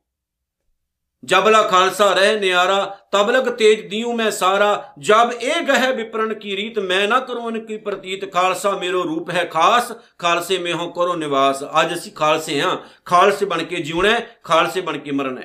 ਜਬਲਾ 1.26 1.62
ਖਾਲਸਾ 1.62 2.12
ਰਹਿ 2.12 2.38
ਨਿਆਰਾ, 2.40 2.84
ਤਬ 3.12 3.30
ਲਗ 3.30 3.48
ਤੇਜ 3.48 3.80
ਦਿਉ 3.90 4.12
ਮੈਂ 4.12 4.30
ਸਾਰਾ। 4.30 4.94
ਜਬ 4.98 5.32
ਇਹ 5.32 5.62
ਗਹਿ 5.62 5.92
ਵਿਪਰਨ 5.92 6.34
ਕੀ 6.34 6.56
ਰੀਤ, 6.56 6.78
ਮੈਂ 6.78 7.06
ਨਾ 7.08 7.20
ਕਰੂੰ 7.20 7.48
ਇਨ 7.48 7.64
ਕੀ 7.66 7.76
ਪ੍ਰਤੀਤ। 7.76 8.32
ਖਾਲਸਾ 8.32 8.70
ਮੇਰੋ 8.70 9.02
ਰੂਪ 9.02 9.30
ਹੈ 9.30 9.44
ਖਾਸ, 9.44 9.92
ਖਾਲਸੇ 10.18 10.58
ਮੇ 10.58 10.72
ਹੋ 10.72 10.88
ਕਰੋ 10.90 11.14
ਨਿਵਾਸ। 11.14 11.62
ਅੱਜ 11.80 11.94
ਅਸੀਂ 11.94 12.12
ਖਾਲਸੇ 12.12 12.60
ਹਾਂ 12.60 12.76
ਖਾਲਸੇ 13.04 13.46
ਬਣ 13.46 13.62
ਕੇ 13.62 13.76
ਜਿਉਣਾ 13.76 14.18
ਖਾਲਸੇ 14.44 14.80
ਬਣ 14.80 14.98
ਕੇ 14.98 15.10
ਮਰਨਾ 15.10 15.40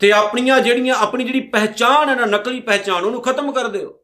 ਤੇ 0.00 0.12
ਆਪਣੀਆਂ 0.12 0.60
ਜਿਹੜੀਆਂ, 0.60 0.94
ਆਪਣੀ 0.94 1.24
ਜਿਹੜੀ 1.24 1.40
ਪਹਿਚਾਨ 1.40 2.08
ਹੈ 2.08 2.14
ਨਾ, 2.14 2.24
ਨਕਲੀ 2.26 2.60
ਪਹਿਚਾਨ 2.60 3.04
ਉਹਨੂੰ 3.04 3.22
ਖਤਮ 3.22 3.52
ਕਰ 3.52 3.68
ਦਿਓ। 3.68 3.98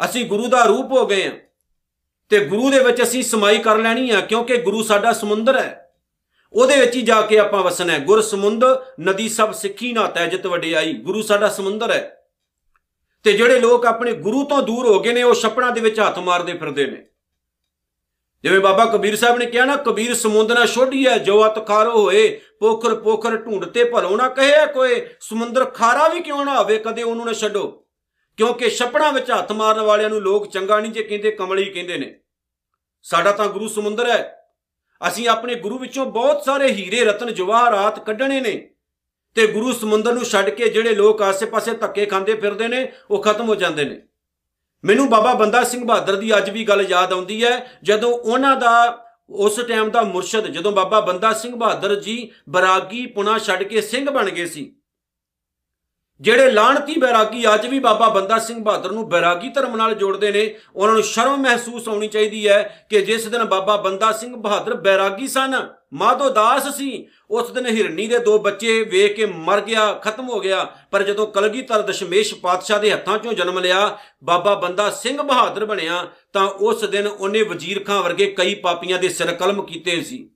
ਅਸੀਂ 0.00 0.24
ਗੁਰੂ 0.24 0.46
ਦਾ 0.46 0.64
ਰੂਪ 0.64 0.92
ਹੋ 0.92 1.06
ਗਏ 1.06 1.26
ਹਾਂ 1.26 1.32
ਤੇ 2.30 2.44
ਗੁਰੂ 2.44 2.70
ਦੇ 2.70 2.78
ਵਿੱਚ 2.78 3.02
ਅਸੀਂ 3.02 3.22
ਸਮਾਈ 3.22 3.58
ਕਰ 3.58 3.78
ਲੈਣੀ 3.78 4.10
ਆ, 4.10 4.20
ਕਿਉਂਕਿ 4.20 4.56
ਗੁਰੂ 4.56 4.82
ਸਾਡਾ 4.82 5.12
ਸਮੁੰਦਰ 5.12 5.58
ਹੈ। 5.58 5.83
ਉਹਦੇ 6.54 6.80
ਵਿੱਚ 6.80 6.96
ਹੀ 6.96 7.02
ਜਾ 7.02 7.22
ਕੇ 7.22 7.38
ਆਪਾਂ 7.38 7.62
ਵਸਣਾ 7.62 7.92
ਹੈ। 7.92 7.98
ਗੁਰ 7.98 8.20
ਸਮੁੰਦ, 8.20 8.64
ਨਦੀ 9.00 9.28
ਸਭ 9.28 9.52
ਸਿੱਖੀ 9.52 9.92
ਨਾ 9.92 10.06
ਤੈਜਤ 10.06 10.46
ਵਡਿਆਈ। 10.46 10.92
ਗੁਰੂ 10.92 11.22
ਸਾਡਾ 11.22 11.48
ਸਮੁੰਦਰ 11.48 11.90
ਹੈ। 11.90 12.26
ਤੇ 13.22 13.32
ਜਿਹੜੇ 13.32 13.60
ਲੋਕ 13.60 13.86
ਆਪਣੇ 13.86 14.12
ਗੁਰੂ 14.12 14.44
ਤੋਂ 14.44 14.62
ਦੂਰ 14.62 14.86
ਹੋ 14.86 15.00
ਗਏ 15.00 15.12
ਨੇ, 15.12 15.22
ਉਹ 15.22 15.34
ਛਪੜਾਂ 15.34 15.72
ਦੇ 15.72 15.80
ਵਿੱਚ 15.80 16.00
ਹੱਥ 16.00 16.18
ਮਾਰਦੇ 16.18 16.52
ਫਿਰਦੇ 16.52 16.86
ਨੇ। 16.86 17.06
ਜਿਵੇਂ 18.42 18.60
ਬਾਬਾ 18.60 18.84
ਕਬੀਰ 18.84 19.16
ਸਾਹਿਬ 19.16 19.38
ਨੇ 19.38 19.46
ਕਿਹਾ 19.46 19.64
ਨਾ, 19.64 19.76
ਕਬੀਰ 19.76 20.14
ਸਮੁੰਦ 20.14 20.52
ਨਾ 20.52 20.66
ਛੋਡੀ 20.66 21.06
ਹੈ 21.06 21.18
ਜੋ 21.18 21.46
ਅਤ 21.46 21.66
ਖਾਰੋ 21.66 22.02
ਹੋਏ, 22.02 22.40
ਪੋਖਰ 22.60 22.94
ਪੋਖਰ 22.94 23.36
ਢੂੰਡਤੇ 23.36 23.84
ਭਲੋ 23.84 24.16
ਨਾ 24.16 24.28
ਕਹੇ 24.28 24.72
ਕੋਈ, 24.74 25.06
ਸਮੁੰਦਰ 25.20 25.64
ਖਾਰਾ 25.64 26.08
ਵੀ 26.08 26.20
ਕਿਉਂ 26.20 26.44
ਨਾ 26.44 26.62
ਹੋਵੇ, 26.62 26.78
ਕਦੇ 26.78 27.02
ਉਹਨੂੰ 27.02 27.26
ਨਾ 27.26 27.32
ਛੱਡੋ। 27.32 27.86
ਕਿਉਂਕਿ 28.36 28.70
ਛਪੜਾਂ 28.70 29.12
ਵਿੱਚ 29.12 29.30
ਹੱਥ 29.30 29.52
ਮਾਰਨ 29.52 29.80
ਵਾਲਿਆਂ 29.80 30.10
ਨੂੰ 30.10 30.20
ਲੋਕ 30.20 30.50
ਚੰਗਾ 30.50 30.80
ਨਹੀਂ 30.80 30.92
ਜੇ 30.92 31.02
ਕਹਿੰਦੇ, 31.02 31.30
ਕਮਲੀ 31.30 31.64
ਕਹਿੰਦੇ 31.64 31.96
ਨੇ। 31.96 32.20
ਸਾਡਾ 33.02 33.32
ਤਾਂ 33.32 33.46
ਗੁਰੂ 33.46 33.68
ਸਮੁੰਦਰ 33.68 34.10
ਹੈ 34.10 34.43
ਅਸੀਂ 35.08 35.28
ਆਪਣੇ 35.28 35.54
ਗੁਰੂ 35.54 35.78
ਵਿੱਚੋਂ 35.78 36.06
ਬਹੁਤ 36.06 36.44
ਸਾਰੇ 36.44 36.72
ਹੀਰੇ, 36.72 37.04
ਰਤਨ 37.04 37.34
ਜਵਾਹਰਾਤ 37.34 38.06
ਕੱਢਣੇ 38.06 38.40
ਨੇ। 38.40 38.70
ਤੇ 39.34 39.46
ਗੁਰੂ 39.46 39.72
ਸਮੁੰਦਰ 39.72 40.12
ਨੂੰ 40.12 40.24
ਛੱਡ 40.24 40.50
ਕੇ 40.50 40.68
ਜਿਹੜੇ 40.68 40.94
ਲੋਕ 40.94 41.22
ਆਸੇ-ਪਾਸੇ 41.22 41.70
ਧੱਕੇ 41.70 42.06
ਖਾਂਦੇ 42.06 42.34
ਫਿਰਦੇ 42.34 42.68
ਨੇ, 42.68 42.92
ਉਹ 43.10 43.22
ਖਤਮ 43.22 43.48
ਹੋ 43.48 43.54
ਜਾਂਦੇ 43.54 43.84
ਨੇ। 43.84 44.02
ਮੈਨੂੰ 44.84 45.10
ਬਾਬਾ 45.10 45.34
ਬੰਦਾ 45.34 45.64
ਸਿੰਘ 45.64 45.84
ਬਹਾਦਰ 45.84 46.16
ਦੀ 46.16 46.36
ਅੱਜ 46.36 46.50
ਵੀ 46.50 46.64
ਗੱਲ 46.64 46.86
ਯਾਦ 46.88 47.12
ਆਉਂਦੀ 47.12 47.44
ਹੈ, 47.44 47.78
ਜਦੋਂ 47.82 48.10
ਉਹਨਾਂ 48.10 48.56
ਦਾ, 48.56 49.04
ਉਸ 49.30 49.56
ਟਾਈਮ 49.56 49.90
ਦਾ 49.90 50.02
ਮੁਰਸ਼ਦ, 50.02 50.46
ਜਦੋਂ 50.46 50.72
ਬਾਬਾ 50.72 51.00
ਬੰਦਾ 51.00 51.32
ਸਿੰਘ 51.32 51.56
ਬਹਾਦਰ 51.56 52.00
ਜੀ 52.00 52.30
ਬਰਾਗੀ 52.48 53.06
ਪੁਣਾ 53.06 53.38
ਛੱਡ 53.38 53.62
ਕੇ 53.62 53.80
ਸਿੰਘ 53.80 54.10
ਬਣ 54.10 54.30
ਗਏ 54.30 54.46
ਸੀ। 54.46 54.76
ਜਿਹੜੇ 56.20 56.50
ਲਾਣਤੀ 56.50 56.94
ਬੈਰਾਗੀ, 57.00 57.44
ਅੱਜ 57.54 57.66
ਵੀ 57.66 57.78
ਬਾਬਾ 57.78 58.08
ਬੰਦਾ 58.08 58.38
ਸਿੰਘ 58.38 58.58
ਬਹਾਦਰ 58.64 58.90
ਨੂੰ 58.90 59.08
ਬੈਰਾਗੀ 59.08 59.48
ਧਰਮ 59.48 59.76
ਨਾਲ 59.76 59.94
ਜੋੜਦੇ 59.94 60.30
ਨੇ, 60.32 60.54
ਉਹਨਾਂ 60.76 60.94
ਨੂੰ 60.94 61.02
ਸ਼ਰਮ 61.02 61.40
ਮਹਿਸੂਸ 61.40 61.88
ਹੋਣੀ 61.88 62.08
ਚਾਹੀਦੀ 62.08 62.48
ਹੈ 62.48 62.86
ਕਿ 62.90 63.00
ਜਿਸ 63.00 63.26
ਦਿਨ 63.26 63.44
ਬਾਬਾ 63.44 63.76
ਬੰਦਾ 63.76 64.12
ਸਿੰਘ 64.12 64.36
ਬਹਾਦਰ 64.36 64.74
ਬੈਰਾਗੀ 64.74 65.28
ਸਨ, 65.28 65.56
ਮਾਧੋ 65.92 66.28
ਦਾਸ 66.30 66.76
ਸੀ, 66.76 67.06
ਉਸ 67.30 67.50
ਦਿਨ 67.50 67.66
ਹਿਰਨੀ 67.66 68.06
ਦੇ 68.06 68.18
ਦੋ 68.18 68.38
ਬੱਚੇ 68.38 68.82
ਵੇਖ 68.84 69.16
ਕੇ 69.16 69.26
ਮਰ 69.26 69.60
ਗਿਆ, 69.60 69.92
ਖਤਮ 69.92 70.28
ਹੋ 70.28 70.40
ਗਿਆ। 70.40 70.64
ਪਰ 70.90 71.02
ਜਦੋਂ 71.02 71.26
ਕਲਗੀਧਰ 71.26 71.82
ਦਸ਼ਮੇਸ਼ 71.82 72.34
ਪਾਤਸ਼ਾਹ 72.34 72.80
ਦੇ 72.80 72.92
ਹੱਥਾਂ 72.92 73.18
'ਚੋਂ 73.18 73.32
ਜਨਮ 73.32 73.58
ਲਿਆ, 73.58 73.98
ਬਾਬਾ 74.24 74.54
ਬੰਦਾ 74.54 74.90
ਸਿੰਘ 74.90 75.22
ਬਹਾਦਰ 75.22 75.64
ਬਣਿਆ, 75.64 76.06
ਤਾਂ 76.32 76.46
ਉਸ 76.46 76.84
ਦਿਨ 76.84 77.06
ਉਹਨੇ 77.06 77.42
ਵਜ਼ੀਰ 77.42 77.84
ਖਾਂ 77.84 78.02
ਵਰਗੇ 78.02 78.26
ਕਈ 78.26 78.54
ਪਾਪੀਆਂ 78.54 78.98
ਦੇ 78.98 79.08
ਸਿਰ 79.08 79.32
ਕਲਮ 79.32 79.62
ਕੀਤੇ 79.62 80.00
ਸੀ। 80.02 80.30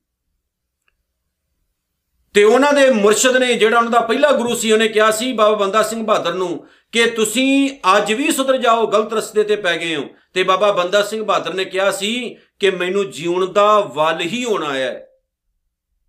ਤੇ 2.38 2.44
ਉਹਨਾਂ 2.44 2.72
ਦੇ 2.72 2.90
ਮੁਰਸ਼ਿਦ 2.90 3.36
ਨੇ 3.36 3.54
ਜਿਹੜਾ 3.54 3.78
ਉਹਨਾਂ 3.78 3.90
ਦਾ 3.90 4.00
ਪਹਿਲਾ 4.00 4.32
ਗੁਰੂ 4.32 4.54
ਸੀ, 4.54 4.72
ਉਹਨੇ 4.72 4.88
ਕਿਹਾ 4.88 5.10
ਸੀ, 5.10 5.32
ਬਾਬਾ 5.32 5.56
ਬੰਦਾ 5.56 5.82
ਸਿੰਘ 5.82 6.06
ਬਹਾਦਰ 6.06 6.34
ਨੂੰ 6.34 6.66
ਕਿ 6.92 7.06
ਤੁਸੀਂ 7.06 7.70
ਅੱਜ 7.96 8.12
ਵੀ 8.12 8.30
ਸੁਧਰ 8.30 8.56
ਜਾਓ, 8.56 8.86
ਗਲਤ 8.86 9.12
ਰਸਤੇ 9.12 9.42
ਤੇ 9.42 9.56
ਪੈ 9.56 9.78
ਗਏ 9.78 9.96
ਹੋ। 9.96 10.04
ਤੇ 10.34 10.42
ਬਾਬਾ 10.42 10.72
ਬੰਦਾ 10.72 11.02
ਸਿੰਘ 11.02 11.24
ਬਹਾਦਰ 11.24 11.54
ਨੇ 11.54 11.64
ਕਿਹਾ 11.64 11.90
ਸੀ 11.90 12.36
ਕਿ 12.58 12.70
ਮੈਨੂੰ 12.70 13.10
ਜੀਉਣ 13.10 13.52
ਦਾ 13.52 13.80
ਵੱਲ 13.80 14.20
ਹੀ 14.20 14.44
ਹੋਣਾ 14.44 14.74
ਹੈ। 14.74 15.08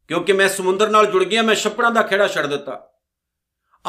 ਕਿਉਂਕਿ 0.07 0.33
ਮੈਂ 0.33 0.49
ਸਮੁੰਦਰ 0.49 0.89
ਨਾਲ 0.89 1.05
ਜੁੜ 1.05 1.23
ਗਿਆ, 1.23 1.41
ਮੈਂ 1.41 1.55
ਛੱਪੜਾਂ 1.55 1.91
ਦਾ 1.91 2.01
ਖੇੜਾ 2.01 2.27
ਛੱਡ 2.27 2.45
ਦਿੱਤਾ। 2.45 2.87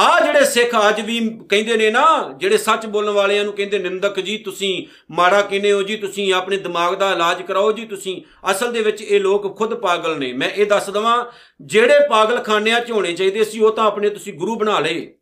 ਆ 0.01 0.21
ਜਿਹੜੇ 0.21 0.45
ਸਿੱਖ 0.45 0.71
ਅੱਜ 0.89 1.01
ਵੀ 1.01 1.39
ਕਹਿੰਦੇ 1.51 1.77
ਨੇ 1.77 1.91
ਨਾ, 1.91 2.35
ਜਿਹੜੇ 2.37 2.57
ਸੱਚ 2.57 2.87
ਬੋਲਣ 2.87 3.11
ਵਾਲਿਆਂ 3.11 3.45
ਨੂੰ 3.45 3.53
ਕਹਿੰਦੇ, 3.53 3.79
ਨਿੰਦਕ 3.79 4.21
ਜੀ, 4.21 4.39
ਤੁਸੀਂ 4.39 4.87
ਮਾੜਾ 5.11 5.43
ਕਹਿੰਦੇ 5.43 5.73
ਹੋ 5.73 5.83
ਜੀ, 5.83 5.97
ਤੁਸੀਂ 5.97 6.35
ਆਪਣੇ 6.35 6.57
ਦਿਮਾਗ 6.57 6.95
ਦਾ 6.95 7.13
ਇਲਾਜ 7.13 7.43
ਕਰਾਓ 7.43 7.73
ਜੀ, 7.73 7.85
ਤੁਸੀਂ 7.85 8.23
ਅਸਲ 8.51 8.73
ਦੇ 8.73 8.83
ਵਿੱਚ 8.83 9.03
ਇਹ 9.03 9.21
ਲੋਕ 9.21 9.59
ਖੁਦ 9.59 9.75
ਪਾਗਲ 9.75 10.19
ਨੇ। 10.19 10.33
ਮੈਂ 10.33 10.51
ਇਹ 10.51 10.67
ਦੱਸ 10.67 10.91
ਦਵਾਂ, 10.91 11.25
ਜਿਹੜੇ 11.61 12.09
ਪਾਗਲਖਾਨਿਆਂ 12.09 12.81
'ਚ 12.81 12.91
ਹੋਣੇ 12.91 13.13
ਚਾਹੀਦੇ 13.13 13.45
ਸੀ, 13.45 13.61
ਉਹ 13.61 13.73
ਤਾਂ 13.73 13.85
ਆਪਣੇ 13.85 14.09
ਤੁਸੀਂ 14.09 14.33
ਗੁਰੂ 14.33 14.57
ਬਣਾ 14.57 14.79
ਲਏ। 14.79 15.15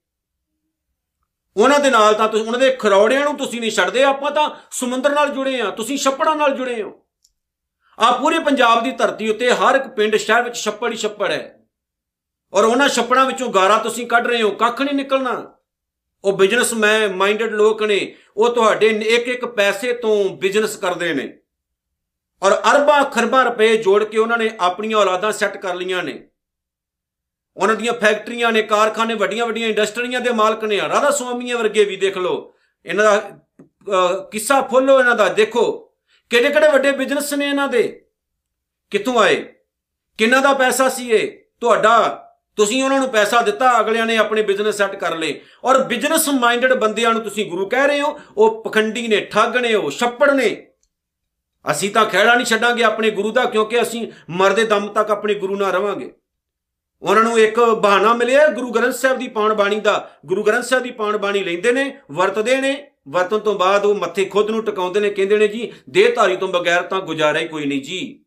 ਉਹਨਾਂ 1.56 1.80
ਦੇ 1.80 1.90
ਨਾਲ 1.90 2.14
ਤਾਂ 2.14 2.28
ਤੁਸੀਂ, 2.28 2.46
ਉਹਨਾਂ 2.46 2.60
ਦੇ 2.60 2.70
ਖਰੌੜਿਆਂ 2.70 3.24
ਨੂੰ 3.24 3.36
ਤੁਸੀਂ 3.36 3.60
ਨਹੀਂ 3.60 3.70
ਛੱਡਦੇ, 3.70 4.02
ਆਪਾਂ 4.02 4.30
ਤਾਂ 4.30 4.50
ਸਮੁੰਦਰ 4.70 5.10
ਨਾਲ 5.10 5.30
ਜੁੜੇ 5.30 5.60
ਆ 5.60 5.70
ਤੁਸੀਂ 5.70 5.98
ਛੱਪੜਾਂ 5.98 6.36
ਨਾਲ 6.36 6.56
ਜੁੜੇ 6.56 6.82
ਹੋ। 6.82 7.04
ਆ 7.98 8.12
ਪੂਰੇ 8.12 8.38
ਪੰਜਾਬ 8.38 8.84
ਦੀ 8.84 8.90
ਧਰਤੀ 8.90 9.28
ਉੱਤੇ 9.28 9.52
ਹਰ 9.52 9.74
ਇੱਕ 9.74 9.88
ਪਿੰਡ 9.88 10.16
ਸ਼ਹਿਰ 10.16 10.42
ਵਿੱਚ 10.42 10.56
ਛੱਪੜ 10.56 10.92
ਹੀ 10.92 10.96
ਛੱਪੜ 10.96 11.30
ਹੈ। 11.32 11.57
ਔਰ 12.52 12.64
ਉਹਨਾਂ 12.64 12.88
ਛੱਪੜਾਂ 12.88 13.26
ਵਿੱਚੋਂ 13.26 13.48
ਗਾਰਾ 13.48 13.78
ਤੁਸੀਂ 13.78 14.06
ਕੱਢ 14.06 14.26
ਰਹੇ 14.26 14.42
ਹੋ, 14.42 14.50
ਕੱਖ 14.50 14.82
ਨਹੀਂ 14.82 14.94
ਨਿਕਲਣਾ। 14.94 15.54
ਉਹ 16.24 16.32
ਬਿਜ਼ਨਸਮੈਨ 16.32 17.16
ਮਾਈਂਡਡ 17.16 17.52
ਲੋਕ 17.52 17.82
ਨੇ, 17.82 18.14
ਉਹ 18.36 18.54
ਤੁਹਾਡੇ 18.54 18.86
ਇੱਕ 18.86 19.28
ਇੱਕ 19.28 19.44
ਪੈਸੇ 19.44 19.92
ਤੋਂ 19.92 20.24
ਬਿਜ਼ਨਸ 20.24 20.76
ਕਰਦੇ 20.76 21.14
ਨੇ। 21.14 21.38
ਔਰ 22.42 22.52
ਅਰਬਾਂ 22.52 23.04
ਖਰਬਾਂ 23.04 23.44
ਰੁਪਏ 23.44 23.76
ਜੋੜ 23.76 24.04
ਕੇ 24.04 24.18
ਉਹਨਾਂ 24.18 24.38
ਨੇ 24.38 24.50
ਆਪਣੀਆਂ 24.60 24.98
ਔਲਾਦਾਂ 24.98 25.32
ਸੈੱਟ 25.32 25.56
ਕਰ 25.56 25.74
ਲਈਆਂ 25.74 26.02
ਨੇ। 26.02 26.28
ਉਹਨਾਂ 27.56 27.76
ਦੀਆਂ 27.76 27.92
ਫੈਕਟਰੀਆਂ 27.92 28.52
ਨੇ, 28.52 28.62
ਕਾਰਖਾਨੇ, 28.62 29.14
ਵੱਡੀਆਂ 29.14 29.46
ਵੱਡੀਆਂ 29.46 29.68
ਇੰਡਸਟਰੀਆਂ 29.68 30.20
ਦੇ 30.20 30.30
ਮਾਲਕ 30.30 30.64
ਨੇ। 30.64 30.76
ਰਾਧਾ 30.76 31.10
ਸੁਆਮੀਆਂ 31.10 31.58
ਵਰਗੇ 31.58 31.84
ਵੀ 31.84 31.96
ਦੇਖ 31.96 32.18
ਲਓ। 32.18 32.54
ਇਹਨਾਂ 32.86 33.04
ਦਾ 33.04 33.38
ਕਿੱਸਾ 34.30 34.60
ਫੁੱਲੋ 34.62 35.00
ਇਹਨਾਂ 35.00 35.14
ਦਾ, 35.14 35.28
ਦੇਖੋ। 35.28 35.92
ਕਿਹੜੇ 36.30 36.50
ਕਿਹੜੇ 36.50 36.68
ਵੱਡੇ 36.68 36.92
ਬਿਜ਼ਨਸ 36.92 37.34
ਨੇ 37.34 37.46
ਇਹਨਾਂ 37.46 37.68
ਦੇ? 37.68 38.06
ਕਿੱਥੋਂ 38.90 39.18
ਆਏ? 39.20 39.54
ਕਿੰਨਾ 40.18 40.40
ਦਾ 40.40 40.54
ਪੈਸਾ 40.54 40.88
ਸੀ 40.88 41.10
ਇਹ? 41.10 41.44
ਤੁਹਾਡਾ 41.60 42.24
ਤੁਸੀਂ 42.58 42.84
ਉਹਨਾਂ 42.84 42.98
ਨੂੰ 42.98 43.08
ਪੈਸਾ 43.08 43.40
ਦਿੱਤਾ, 43.40 43.80
ਅਗਲਿਆਂ 43.80 44.06
ਨੇ 44.06 44.16
ਆਪਣੇ 44.16 44.42
ਬਿਜ਼ਨਸ 44.42 44.76
ਸੈੱਟ 44.76 44.96
ਕਰ 44.96 45.16
ਲਏ। 45.16 45.40
ਔਰ 45.64 45.84
ਬਿਜ਼ਨਸ 45.84 46.28
ਮਾਈਂਡਡ 46.28 46.74
ਬੰਦਿਆਂ 46.74 47.12
ਨੂੰ 47.12 47.22
ਤੁਸੀਂ 47.22 47.50
ਗੁਰੂ 47.50 47.68
ਕਹਿ 47.68 47.88
ਰਹੇ 47.88 48.00
ਹੋ, 48.00 48.20
ਉਹ 48.36 48.64
ਪਖੰਡੀ 48.64 49.08
ਨੇ, 49.08 49.20
ਠੱਗ 49.20 49.56
ਨੇ, 49.56 49.74
ਉਹ 49.74 49.90
ਛੱਪੜ 49.90 50.30
ਨੇ। 50.30 50.66
ਅਸੀਂ 51.70 51.90
ਤਾਂ 51.90 52.06
ਖਹਿੜਾ 52.06 52.34
ਨਹੀਂ 52.34 52.46
ਛੱਡਾਂਗੇ 52.46 52.82
ਆਪਣੇ 52.82 53.10
ਗੁਰੂ 53.10 53.32
ਦਾ, 53.32 53.44
ਕਿਉਂਕਿ 53.44 53.82
ਅਸੀਂ 53.82 54.12
ਮਰਦੇ 54.30 54.64
ਦਮ 54.64 54.88
ਤੱਕ 54.88 55.10
ਆਪਣੇ 55.10 55.34
ਗੁਰੂ 55.34 55.56
ਨਾਲ 55.56 55.72
ਰਵਾਂਗੇ। 55.72 56.12
ਉਹਨਾਂ 57.02 57.22
ਨੂੰ 57.22 57.38
ਇੱਕ 57.38 57.60
ਬਹਾਨਾ 57.60 58.14
ਮਿਲਿਆ, 58.14 58.48
ਗੁਰੂ 58.48 58.70
ਗ੍ਰੰਥ 58.70 58.94
ਸਾਹਿਬ 58.94 59.18
ਦੀ 59.18 59.28
ਪਾਣ 59.28 59.54
ਬਾਣੀ 59.54 59.80
ਦਾ। 59.80 60.10
ਗੁਰੂ 60.26 60.42
ਗ੍ਰੰਥ 60.42 60.64
ਸਾਹਿਬ 60.64 60.84
ਦੀ 60.84 60.90
ਪਾਣ 60.90 61.18
ਬਾਣੀ 61.18 61.44
ਲੈਂਦੇ 61.44 61.72
ਨੇ, 61.72 61.98
ਵਰਤਦੇ 62.10 62.56
ਨੇ। 62.56 62.90
ਵਰਤਨ 63.08 63.38
ਤੋਂ 63.38 63.54
ਬਾਅਦ 63.54 63.84
ਉਹ 63.84 63.94
ਮੱਥੇ 63.94 64.24
ਖੁਦ 64.24 64.50
ਨੂੰ 64.50 64.64
ਟਿਕਾਉਂਦੇ 64.64 65.00
ਨੇ, 65.00 65.10
ਕਹਿੰਦੇ 65.10 65.38
ਨੇ 65.38 65.48
ਜੀ 65.48 65.72
ਦੇਹ 65.90 66.14
ਧਾਰੀ 66.14 66.36
ਤੋਂ 66.36 66.48
ਬਗੈਰ 66.48 66.82
ਤਾਂ 66.82 67.00
ਗੁਜ਼ਾਰਾ 67.00 67.38
ਹੀ 67.38 67.48
ਕੋਈ 67.48 67.66
ਨਹੀਂ 67.66 67.82
ਜੀ। 67.82 68.24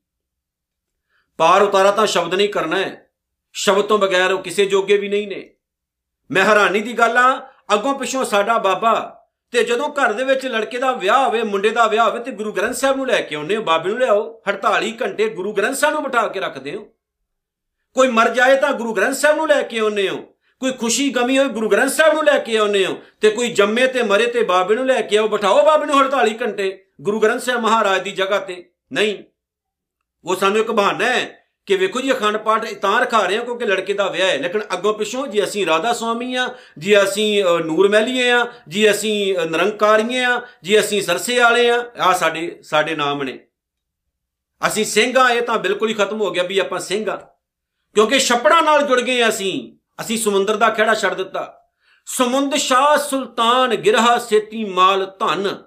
ਪਾਰ 1.37 1.61
ਉਤਾਰਾ 1.61 1.91
ਤਾਂ 1.91 2.05
ਸ਼ਬਦ 2.05 2.35
ਨਹੀਂ 2.35 2.49
ਕਰਨਾ 2.49 2.77
ਹੈ। 2.77 3.10
ਸ਼ਬਦ 3.53 3.81
ਤੋਂ 3.81 3.99
ਬਗੈਰ 3.99 4.31
ਉਹ 4.31 4.43
ਕਿਸੇ 4.43 4.65
ਜੋਗੇ 4.65 4.97
ਵੀ 4.97 5.09
ਨਹੀਂ 5.09 5.27
ਨੇ। 5.27 5.53
ਮੈਂ 6.31 6.43
ਹੈਰਾਨੀ 6.43 6.81
ਦੀ 6.81 6.93
ਗੱਲ 6.93 7.17
ਆ, 7.17 7.47
ਅੱਗੋਂ 7.73 7.93
ਪਿੱਛੋਂ 7.93 8.25
ਸਾਡਾ 8.25 8.57
ਬਾਬਾ, 8.57 9.25
ਤੇ 9.51 9.63
ਜਦੋਂ 9.63 9.89
ਘਰ 9.89 10.13
ਦੇ 10.13 10.23
ਵਿੱਚ 10.23 10.45
ਲੜਕੇ 10.45 10.77
ਦਾ 10.77 10.91
ਵਿਆਹ 10.91 11.25
ਹੋਵੇ, 11.25 11.43
ਮੁੰਡੇ 11.43 11.69
ਦਾ 11.69 11.87
ਵਿਆਹ 11.87 12.09
ਹੋਵੇ, 12.09 12.19
ਤੇ 12.19 12.31
ਗੁਰੂ 12.31 12.51
ਗ੍ਰੰਥ 12.51 12.75
ਸਾਹਿਬ 12.75 12.97
ਨੂੰ 12.97 13.07
ਲੈ 13.07 13.21
ਕੇ 13.21 13.35
ਆਉਂਦੇ 13.35 13.55
ਹੋ, 13.55 13.61
ਬਾਬੇ 13.61 13.89
ਨੂੰ 13.89 13.99
ਲਿਆਓ 13.99 14.41
48 14.47 14.97
ਘੰਟੇ 15.01 15.29
ਗੁਰੂ 15.29 15.53
ਗ੍ਰੰਥ 15.53 15.75
ਸਾਹਿਬ 15.75 15.93
ਨੂੰ 15.93 16.03
ਬਿਠਾ 16.03 16.27
ਕੇ 16.27 16.39
ਰੱਖਦੇ 16.39 16.75
ਹੋ। 16.75 16.83
ਕੋਈ 17.93 18.07
ਮਰ 18.07 18.29
ਜਾਏ 18.29 18.57
ਤਾਂ 18.57 18.73
ਗੁਰੂ 18.73 18.93
ਗ੍ਰੰਥ 18.93 19.15
ਸਾਹਿਬ 19.15 19.35
ਨੂੰ 19.35 19.47
ਲੈ 19.47 19.61
ਕੇ 19.61 19.79
ਆਉਂਦੇ 19.79 20.09
ਹੋ। 20.09 20.17
ਕੋਈ 20.59 20.71
ਖੁਸ਼ੀ 20.71 21.09
ਗਮੀ 21.09 21.37
ਹੋਏ 21.37 21.47
ਗੁਰੂ 21.47 21.69
ਗ੍ਰੰਥ 21.69 21.91
ਸਾਹਿਬ 21.91 22.13
ਨੂੰ 22.13 22.23
ਲੈ 22.23 22.39
ਕੇ 22.39 22.57
ਆਉਂਦੇ 22.57 22.85
ਹੋ। 22.85 22.97
ਤੇ 23.21 23.29
ਕੋਈ 23.29 23.51
ਜੰਮੇ 23.51 23.87
ਤੇ 23.87 24.03
ਮਰੇ 24.03 24.27
ਤੇ 24.27 24.43
ਬਾਬੇ 24.43 24.75
ਨੂੰ 24.75 24.85
ਲੈ 24.85 25.01
ਕੇ 25.01 25.17
ਆਓ, 25.17 25.27
ਬਿਠਾਓ 25.27 25.65
ਬਾਬੇ 25.65 25.85
ਨੂੰ 25.85 25.99
48 25.99 26.41
ਘੰਟੇ 26.41 26.85
ਗੁਰੂ 27.01 27.19
ਗ੍ਰੰਥ 27.19 27.41
ਸਾਹਿਬ 27.41 27.61
ਮਹਾਰਾਜ 27.61 28.01
ਦੀ 28.01 28.11
ਜਗ੍ਹਾ 28.11 28.39
ਤੇ। 28.39 28.71
ਨਹੀਂ। 28.93 29.23
ਉਹ 30.25 30.35
ਸਾਨੂੰ 30.35 30.59
ਇੱਕ 30.59 30.71
ਬਹਾਨਾ 30.71 31.05
ਹੈ 31.05 31.40
ਕਿ 31.71 31.75
ਵੇਖੋ 31.77 32.01
ਜੀ, 32.01 32.11
ਅਖੰਡ 32.11 32.37
ਪਾਠ 32.37 32.65
ਤਾਂ 32.73 32.99
ਰਖਾ 33.01 33.19
ਰਹੇ 33.25 33.37
ਹਾਂ 33.37 33.43
ਕਿਉਂਕਿ 33.45 33.65
ਲੜਕੇ 33.65 33.93
ਦਾ 33.93 34.07
ਵਿਆਹ 34.07 34.27
ਹੈ। 34.27 34.37
ਲੇਕਿਨ 34.37 34.61
ਅੱਗੋਂ 34.73 34.93
ਪਿੱਛੋਂ 34.93 35.27
ਜੀ 35.27 35.43
ਅਸੀਂ 35.43 35.65
ਰਾਧਾ 35.65 35.93
ਸੁਆਮੀ 35.93 36.35
ਆ 36.35 36.47
ਜੀ 36.77 37.03
ਅਸੀਂ 37.03 37.43
ਨੂਰ 37.65 37.87
ਮਹਿਲੀਏ 37.89 38.31
ਆ 38.31 38.45
ਜੀ 38.67 38.91
ਅਸੀਂ 38.91 39.37
ਨਿਰੰਕਾਰੀਏ 39.51 40.23
ਆ 40.23 40.41
ਜੀ 40.63 40.79
ਅਸੀਂ 40.79 41.01
ਸਰਸੇ 41.01 41.39
ਵਾਲੇ 41.39 41.69
ਆ 41.69 41.77
ਆ 41.99 42.11
ਸਾਡੇ 42.13 42.59
ਸਾਡੇ 42.63 42.95
ਨਾਮ 42.95 43.23
ਨੇ। 43.23 43.39
ਅਸੀਂ 44.67 44.85
ਸਿੰਘ 44.85 45.17
ਆ 45.19 45.29
ਇਹ 45.29 45.41
ਤਾਂ 45.41 45.57
ਬਿਲਕੁਲ 45.57 45.89
ਹੀ 45.89 45.93
ਖਤਮ 45.93 46.21
ਹੋ 46.21 46.31
ਗਿਆ 46.31 46.43
ਵੀ 46.43 46.59
ਆਪਾਂ 46.59 46.79
ਸਿੰਘ 46.79 47.09
ਆ 47.09 47.15
ਕਿਉਂਕਿ 47.95 48.19
ਛੱਪੜਾਂ 48.19 48.61
ਨਾਲ 48.61 48.83
ਜੁੜ 48.83 49.01
ਗਏ 49.01 49.27
ਅਸੀਂ। 49.27 49.55
ਅਸੀਂ 50.01 50.17
ਸਮੁੰਦਰ 50.17 50.55
ਦਾ 50.55 50.69
ਖੇੜਾ 50.69 50.93
ਛੱਡ 50.93 51.13
ਦਿੱਤਾ। 51.13 51.57
ਸਮੁੰਦ 52.05 52.55
ਸ਼ਾਹ 52.55 52.97
ਸੁਲਤਾਨ 52.97 53.75
ਗਿਰਹਾ 53.75 54.17
ਸੇਤੀ 54.17 54.65
ਮਾਲ 54.65 55.05
ਧਨ। 55.19 55.57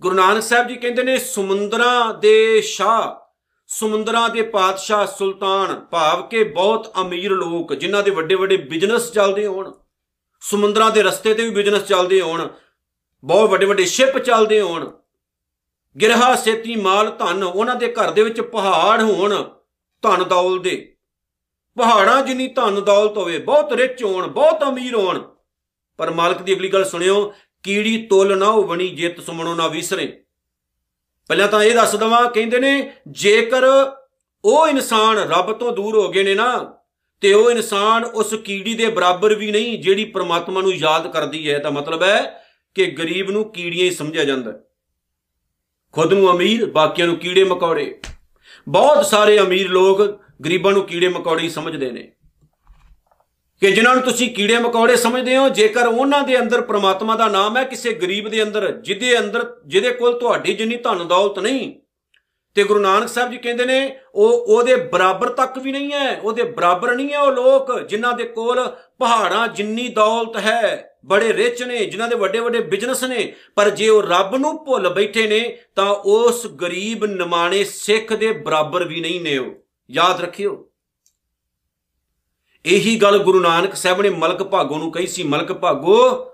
ਗੁਰੂ 0.00 0.14
ਨਾਨਕ 0.14 0.42
ਸਾਹਿਬ 0.42 0.68
ਜੀ 0.68 0.76
ਕਹਿੰਦੇ 0.76 1.02
ਨੇ, 1.02 1.18
ਸਮੁੰਦਰਾਂ 1.18 2.14
ਦੇ 2.14 2.60
ਸ਼ਾਹ 2.60 3.25
ਸਮੁੰਦਰਾਂ 3.68 4.28
ਦੇ 4.28 4.42
ਪਾਤਸ਼ਾਹ 4.42 5.06
ਸੁਲਤਾਨ 5.06 5.74
ਭਾਵ 5.80 6.26
ਕੇ 6.28 6.42
ਬਹੁਤ 6.44 6.92
ਅਮੀਰ 7.00 7.30
ਲੋਕ, 7.30 7.74
ਜਿਨ੍ਹਾਂ 7.74 8.02
ਦੇ 8.02 8.10
ਵੱਡੇ 8.10 8.34
ਵੱਡੇ 8.34 8.56
ਬਿਜ਼ਨਸ 8.56 9.10
ਚੱਲਦੇ 9.12 9.46
ਹੋਣ, 9.46 9.72
ਸਮੁੰਦਰਾਂ 10.42 10.90
ਦੇ 10.90 11.02
ਰਸਤੇ 11.02 11.34
ਤੇ 11.34 11.42
ਵੀ 11.42 11.50
ਬਿਜ਼ਨਸ 11.50 11.82
ਚੱਲਦੇ 11.82 12.20
ਹੋਣ, 12.20 12.48
ਬਹੁਤ 13.24 13.50
ਵੱਡੇ 13.50 13.66
ਵੱਡੇ 13.66 13.84
ਸ਼ਿਪ 13.84 14.18
ਚੱਲਦੇ 14.18 14.60
ਹੋਣ, 14.60 14.90
ਗਿਰਹਾ, 15.96 16.34
ਸੇਤੀ, 16.34 16.76
ਮਾਲ, 16.76 17.10
ਧਨ, 17.10 17.42
ਉਹਨਾਂ 17.42 17.76
ਦੇ 17.76 17.92
ਘਰ 17.92 18.10
ਦੇ 18.10 18.22
ਵਿੱਚ 18.22 18.40
ਪਹਾੜ 18.40 19.02
ਹੋਣ 19.02 19.42
ਧਨ 20.02 20.24
ਦੌਲ 20.24 20.58
ਦੇ। 20.58 20.96
ਪਹਾੜਾਂ 21.76 22.22
ਜਿੰਨੀ 22.22 22.46
ਧਨ 22.48 22.80
ਦੌਲਤ 22.84 23.16
ਹੋਵੇ, 23.16 23.38
ਬਹੁਤ 23.38 23.72
ਰਿਚ 23.72 24.04
ਹੋਣ, 24.04 24.26
ਬਹੁਤ 24.26 24.62
ਅਮੀਰ 24.64 24.94
ਹੋਣ। 24.94 25.20
ਪਰ 25.98 26.10
ਮਾਲਕ 26.10 26.42
ਦੀ 26.42 26.54
ਅਗਲੀ 26.54 26.68
ਗੱਲ 26.68 26.84
ਸੁਣਿਓ, 26.84 27.32
ਕੀੜੀ, 27.62 28.06
ਤੁਲ 28.06 28.38
ਨਾ 28.38 28.50
ਹੋਵਣੀ 28.50 28.88
ਜਿੱਤ 28.88 29.20
ਸੁਮਣੋ 29.20 29.54
ਨਾ 29.54 29.68
ਵਿਸਰੇ। 29.68 30.25
ਪਹਿਲਾਂ 31.28 31.48
ਤਾਂ 31.48 31.62
ਇਹ 31.62 31.74
ਦੱਸ 31.74 31.96
ਦਵਾਂ, 31.96 32.30
ਕਹਿੰਦੇ 32.30 32.58
ਨੇ, 32.58 32.92
ਜੇਕਰ 33.08 33.64
ਉਹ 34.44 34.68
ਇਨਸਾਨ 34.68 35.18
ਰੱਬ 35.18 35.52
ਤੋਂ 35.52 35.72
ਦੂਰ 35.72 35.96
ਹੋ 35.96 36.08
ਗਏ 36.08 36.22
ਨੇ 36.22 36.34
ਨਾ, 36.34 36.76
ਤੇ 37.20 37.32
ਉਹ 37.32 37.50
ਇਨਸਾਨ 37.50 38.04
ਉਸ 38.04 38.34
ਕੀੜੀ 38.34 38.74
ਦੇ 38.74 38.86
ਬਰਾਬਰ 38.86 39.34
ਵੀ 39.34 39.50
ਨਹੀਂ, 39.50 39.82
ਜਿਹੜੀ 39.82 40.04
ਪ੍ਰਮਾਤਮਾ 40.04 40.60
ਨੂੰ 40.60 40.74
ਯਾਦ 40.74 41.12
ਕਰਦੀ 41.12 41.50
ਹੈ, 41.50 41.58
ਤਾਂ 41.58 41.70
ਮਤਲਬ 41.70 42.02
ਹੈ 42.02 42.42
ਕਿ 42.74 42.86
ਗਰੀਬ 42.86 43.30
ਨੂੰ 43.30 43.52
ਕੀੜੀਆਂ 43.52 43.84
ਹੀ 43.84 43.90
ਸਮਝਿਆ 43.90 44.24
ਜਾਂਦਾ 44.24 44.52
ਖੁਦ 45.92 46.12
ਨੂੰ 46.12 46.30
ਅਮੀਰ, 46.30 46.66
ਬਾਕੀਆਂ 46.66 47.06
ਨੂੰ 47.06 47.16
ਕੀੜੇ 47.16 47.44
ਮਕੌੜੇ। 47.44 48.00
ਬਹੁਤ 48.68 49.06
ਸਾਰੇ 49.06 49.38
ਅਮੀਰ 49.38 49.68
ਲੋਕ 49.68 50.20
ਗਰੀਬਾਂ 50.44 50.72
ਨੂੰ 50.72 50.82
ਕੀੜੇ 50.82 51.08
ਮਕੌੜੇ 51.08 51.48
ਸਮਝਦੇ 51.48 51.90
ਨੇ। 51.90 52.12
ਕਿ 53.60 53.70
ਜਿਨ੍ਹਾਂ 53.72 53.94
ਨੂੰ 53.94 54.04
ਤੁਸੀਂ 54.04 54.34
ਕੀੜੇ 54.34 54.58
ਮਕੌੜੇ 54.58 54.96
ਸਮਝਦੇ 54.96 55.36
ਹੋ, 55.36 55.48
ਜੇਕਰ 55.48 55.86
ਉਹਨਾਂ 55.86 56.22
ਦੇ 56.22 56.40
ਅੰਦਰ 56.40 56.60
ਪ੍ਰਮਾਤਮਾ 56.60 57.16
ਦਾ 57.16 57.28
ਨਾਮ 57.28 57.56
ਹੈ, 57.56 57.64
ਕਿਸੇ 57.64 57.92
ਗਰੀਬ 57.92 58.28
ਦੇ 58.28 58.42
ਅੰਦਰ, 58.42 58.72
ਜਿਹਦੇ 58.72 59.18
ਅੰਦਰ, 59.18 59.56
ਜਿਹਦੇ 59.66 59.90
ਕੋਲ 59.90 60.18
ਤੁਹਾਡੀ 60.18 60.54
ਜਿੰਨੀ 60.54 60.76
ਧਨ 60.76 61.08
ਦੌਲਤ 61.08 61.38
ਨਹੀਂ, 61.38 61.74
ਤੇ 62.54 62.64
ਗੁਰੂ 62.64 62.80
ਨਾਨਕ 62.80 63.08
ਸਾਹਿਬ 63.08 63.30
ਜੀ 63.30 63.36
ਕਹਿੰਦੇ 63.36 63.64
ਨੇ, 63.64 63.98
ਉਹ, 64.14 64.32
ਉਹਦੇ 64.32 64.76
ਬਰਾਬਰ 64.76 65.28
ਤੱਕ 65.28 65.58
ਵੀ 65.58 65.72
ਨਹੀਂ 65.72 65.92
ਹੈ, 65.92 66.20
ਉਹਦੇ 66.20 66.42
ਬਰਾਬਰ 66.42 66.94
ਨਹੀਂ 66.94 67.12
ਹੈ 67.12 67.18
ਉਹ 67.18 67.32
ਲੋਕ, 67.32 67.80
ਜਿਨ੍ਹਾਂ 67.80 68.12
ਦੇ 68.12 68.24
ਕੋਲ 68.24 68.76
ਪਹਾੜਾਂ 68.98 69.48
ਜਿੰਨੀ 69.48 69.88
ਦੌਲਤ 69.88 70.36
ਹੈ, 70.36 70.96
ਬੜੇ 71.04 71.32
ਰਿਚ 71.32 71.62
ਨੇ, 71.62 71.84
ਜਿਨ੍ਹਾਂ 71.84 72.08
ਦੇ 72.08 72.16
ਵੱਡੇ 72.16 72.38
ਵੱਡੇ 72.38 72.60
ਬਿਜ਼ਨਸ 72.60 73.04
ਨੇ, 73.04 73.32
ਪਰ 73.54 73.70
ਜੇ 73.70 73.88
ਉਹ 73.88 74.02
ਰੱਬ 74.02 74.36
ਨੂੰ 74.36 74.64
ਭੁੱਲ 74.64 74.88
ਬੈਠੇ 74.88 75.26
ਨੇ, 75.26 75.58
ਤਾਂ 75.76 75.86
ਉਸ 75.86 76.46
ਗਰੀਬ 76.46 77.04
ਨਿਮਾਣੇ 77.04 77.64
ਸਿੱਖ 77.64 78.12
ਦੇ 78.12 78.32
ਬਰਾਬਰ 78.32 78.84
ਵੀ 78.84 79.00
ਨਹੀਂ 79.00 79.20
ਨੇ 79.20 79.38
ਉਹ। 79.38 79.52
ਯਾਦ 79.90 80.20
ਰੱਖਿਓ। 80.20 80.68
ਇਹੀ 82.66 82.96
ਗੱਲ 82.96 83.18
ਗੁਰੂ 83.18 83.40
ਨਾਨਕ 83.40 83.74
ਸਾਹਿਬ 83.74 84.02
ਨੇ 84.02 84.10
ਮਲਕ 84.10 84.42
ਭਾਗੋ 84.42 84.78
ਨੂੰ 84.78 84.92
ਕਹੀ 84.92 85.06
ਸੀ, 85.06 85.22
ਮਲਕ 85.22 85.52
ਭਾਗੋ, 85.52 86.24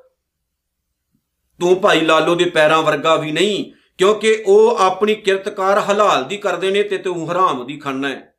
ਤੂੰ 1.61 1.81
ਭਾਈ 1.81 2.01
ਲਾਲੋ 2.01 2.35
ਦੇ 2.35 2.45
ਪੈਰਾਂ 2.45 2.83
ਵਰਗਾ 2.83 3.17
ਵੀ 3.17 3.33
ਨਹੀਂ, 3.33 3.73
ਕਿਉਂਕਿ 3.99 4.45
ਉਹ 4.47 4.77
ਆਪਣੀ 4.77 5.15
ਕਿਰਤਕਾਰ 5.15 5.79
ਹਲਾਲ 5.79 6.25
ਦੀ 6.25 6.37
ਕਰਦੇ 6.37 6.71
ਨੇ 6.71 6.83
ਤੇ 6.83 6.99
ਤੂੰ 6.99 7.33
ਹਰਾਮ 7.33 7.67
ਦੀ 7.67 7.79
ਖਾਣਾ 7.79 8.09
ਹੈ। 8.09 8.35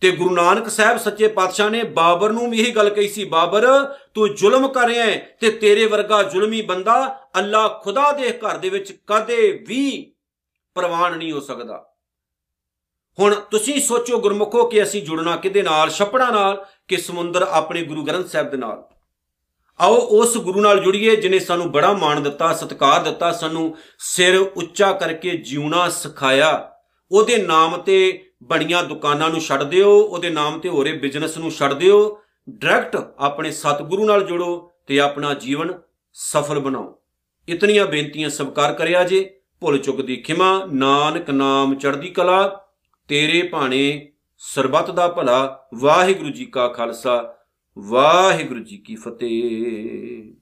ਤੇ 0.00 0.10
ਗੁਰੂ 0.10 0.34
ਨਾਨਕ 0.34 0.68
ਸਾਹਿਬ 0.68 0.98
ਸੱਚੇ 0.98 1.28
ਪਾਤਸ਼ਾਹ 1.28 1.70
ਨੇ 1.70 1.82
ਬਾਬਰ 1.82 2.32
ਨੂੰ 2.32 2.50
ਵੀ 2.50 2.60
ਇਹੀ 2.60 2.70
ਗੱਲ 2.70 2.90
ਕਹੀ 2.90 3.08
ਸੀ, 3.08 3.24
ਬਾਬਰ, 3.24 3.66
ਤੂੰ 4.14 4.34
ਜ਼ੁਲਮ 4.34 4.68
ਕਰ 4.68 4.88
ਰਿਹਾ 4.88 5.04
ਹੈ 5.06 5.36
ਤੇ 5.40 5.50
ਤੇਰੇ 5.50 5.86
ਵਰਗਾ 5.86 6.22
ਜ਼ੁਲਮੀ 6.22 6.62
ਬੰਦਾ 6.62 7.26
ਅੱਲਾ 7.38 7.68
ਖੁਦਾ 7.68 8.12
ਦੇ 8.12 8.32
ਘਰ 8.32 8.58
ਦੇ 8.58 8.68
ਵਿੱਚ 8.68 8.92
ਕਦੇ 9.06 9.64
ਵੀ 9.68 10.12
ਪ੍ਰਵਾਨ 10.74 11.18
ਨਹੀਂ 11.18 11.32
ਹੋ 11.32 11.40
ਸਕਦਾ। 11.40 11.95
ਹੁਣ 13.20 13.34
ਤੁਸੀਂ 13.34 13.80
ਸੋਚੋ 13.80 14.18
ਗੁਰਮੁਖੋ 14.18 14.66
ਕਿ 14.66 14.82
ਅਸੀਂ 14.82 15.02
ਜੁੜਨਾ 15.02 15.36
ਕਿਹਦੇ 15.36 15.62
ਨਾਲ? 15.62 15.90
ਛਪੜਾ 15.90 16.30
ਨਾਲ 16.30 16.66
ਕਿ 16.88 16.96
ਸਮੁੰਦਰ 16.96 17.42
ਆਪਣੇ 17.42 17.82
ਗੁਰੂ 17.82 18.04
ਗ੍ਰੰਥ 18.04 18.26
ਸਾਹਿਬ 18.26 18.50
ਦੇ 18.50 18.56
ਨਾਲ? 18.56 18.88
ਆਓ 19.80 19.96
ਉਸ 19.96 20.36
ਗੁਰੂ 20.36 20.60
ਨਾਲ 20.60 20.78
ਜੁੜੀਏ 20.78 21.16
ਜਿਨੇ 21.16 21.38
ਸਾਨੂੰ 21.38 21.72
ਬੜਾ 21.72 21.92
ਮਾਣ 21.92 22.20
ਦਿੱਤਾ, 22.20 22.52
ਸਤਿਕਾਰ 22.52 23.02
ਦਿੱਤਾ, 23.02 23.32
ਸਾਨੂੰ 23.32 23.76
ਸਿਰ 23.98 24.38
ਉੱਚਾ 24.38 24.92
ਕਰਕੇ 24.92 25.30
ਜਿਉਣਾ 25.30 25.88
ਸਿਖਾਇਆ। 25.88 26.72
ਉਹਦੇ 27.12 27.36
ਨਾਮ 27.36 27.76
ਤੇ 27.76 28.26
ਬਣੀਆਂ 28.42 28.84
ਦੁਕਾਨਾਂ 28.84 29.30
ਨੂੰ 29.30 29.40
ਛੱਡ 29.40 29.62
ਦਿਓ, 29.62 30.00
ਉਹਦੇ 30.00 30.30
ਨਾਮ 30.30 30.60
ਤੇ 30.60 30.68
ਹੋ 30.68 30.84
ਰਹੇ 30.84 30.92
ਬਿਜ਼ਨਸ 30.92 31.38
ਨੂੰ 31.38 31.50
ਛੱਡ 31.50 31.72
ਦਿਓ। 31.72 32.22
ਡਾਇਰੈਕਟ 32.50 32.96
ਆਪਣੇ 33.18 33.50
ਸਤਿਗੁਰੂ 33.50 34.06
ਨਾਲ 34.06 34.22
ਜੁੜੋ 34.22 34.70
ਤੇ 34.86 35.00
ਆਪਣਾ 35.00 35.34
ਜੀਵਨ 35.34 35.80
ਸਫਲ 36.12 36.58
ਬਣਾਓ। 36.58 36.98
ਇਤਨੀਆਂ 37.48 37.86
ਬੇਨਤੀਆਂ 37.86 38.30
ਸਵਕਾਰ 38.30 38.74
ਕਰਿਆ 38.74 39.04
ਜੇ। 39.04 39.40
ਭੁੱਲ 39.60 39.78
ਚੁੱਕ 39.78 40.00
ਦੀ 40.00 40.16
ਖਿਮਾ। 40.16 40.64
ਨਾਨਕ 40.72 41.30
ਨਾਮ 41.30 41.74
ਚੜ੍ਹਦੀ 41.74 42.10
ਕਲਾ। 42.10 42.62
ਤੇਰੇ 43.08 43.42
ਭਾਣੇ 43.42 44.12
ਸਰਬੱਤ 44.38 44.90
ਦਾ 44.90 45.08
ਭਲਾ 45.08 45.68
ਵਾਹਿਗੁਰੂ 45.74 46.30
ਜੀ 46.30 46.46
ਕਾ 46.46 46.68
ਖਾਲਸਾ 46.68 47.36
ਵਾਹਿਗੁਰੂ 47.78 48.60
ਜੀ 48.60 48.76
ਕੀ 48.76 48.94
ਫਤਿਹ। 48.94 50.34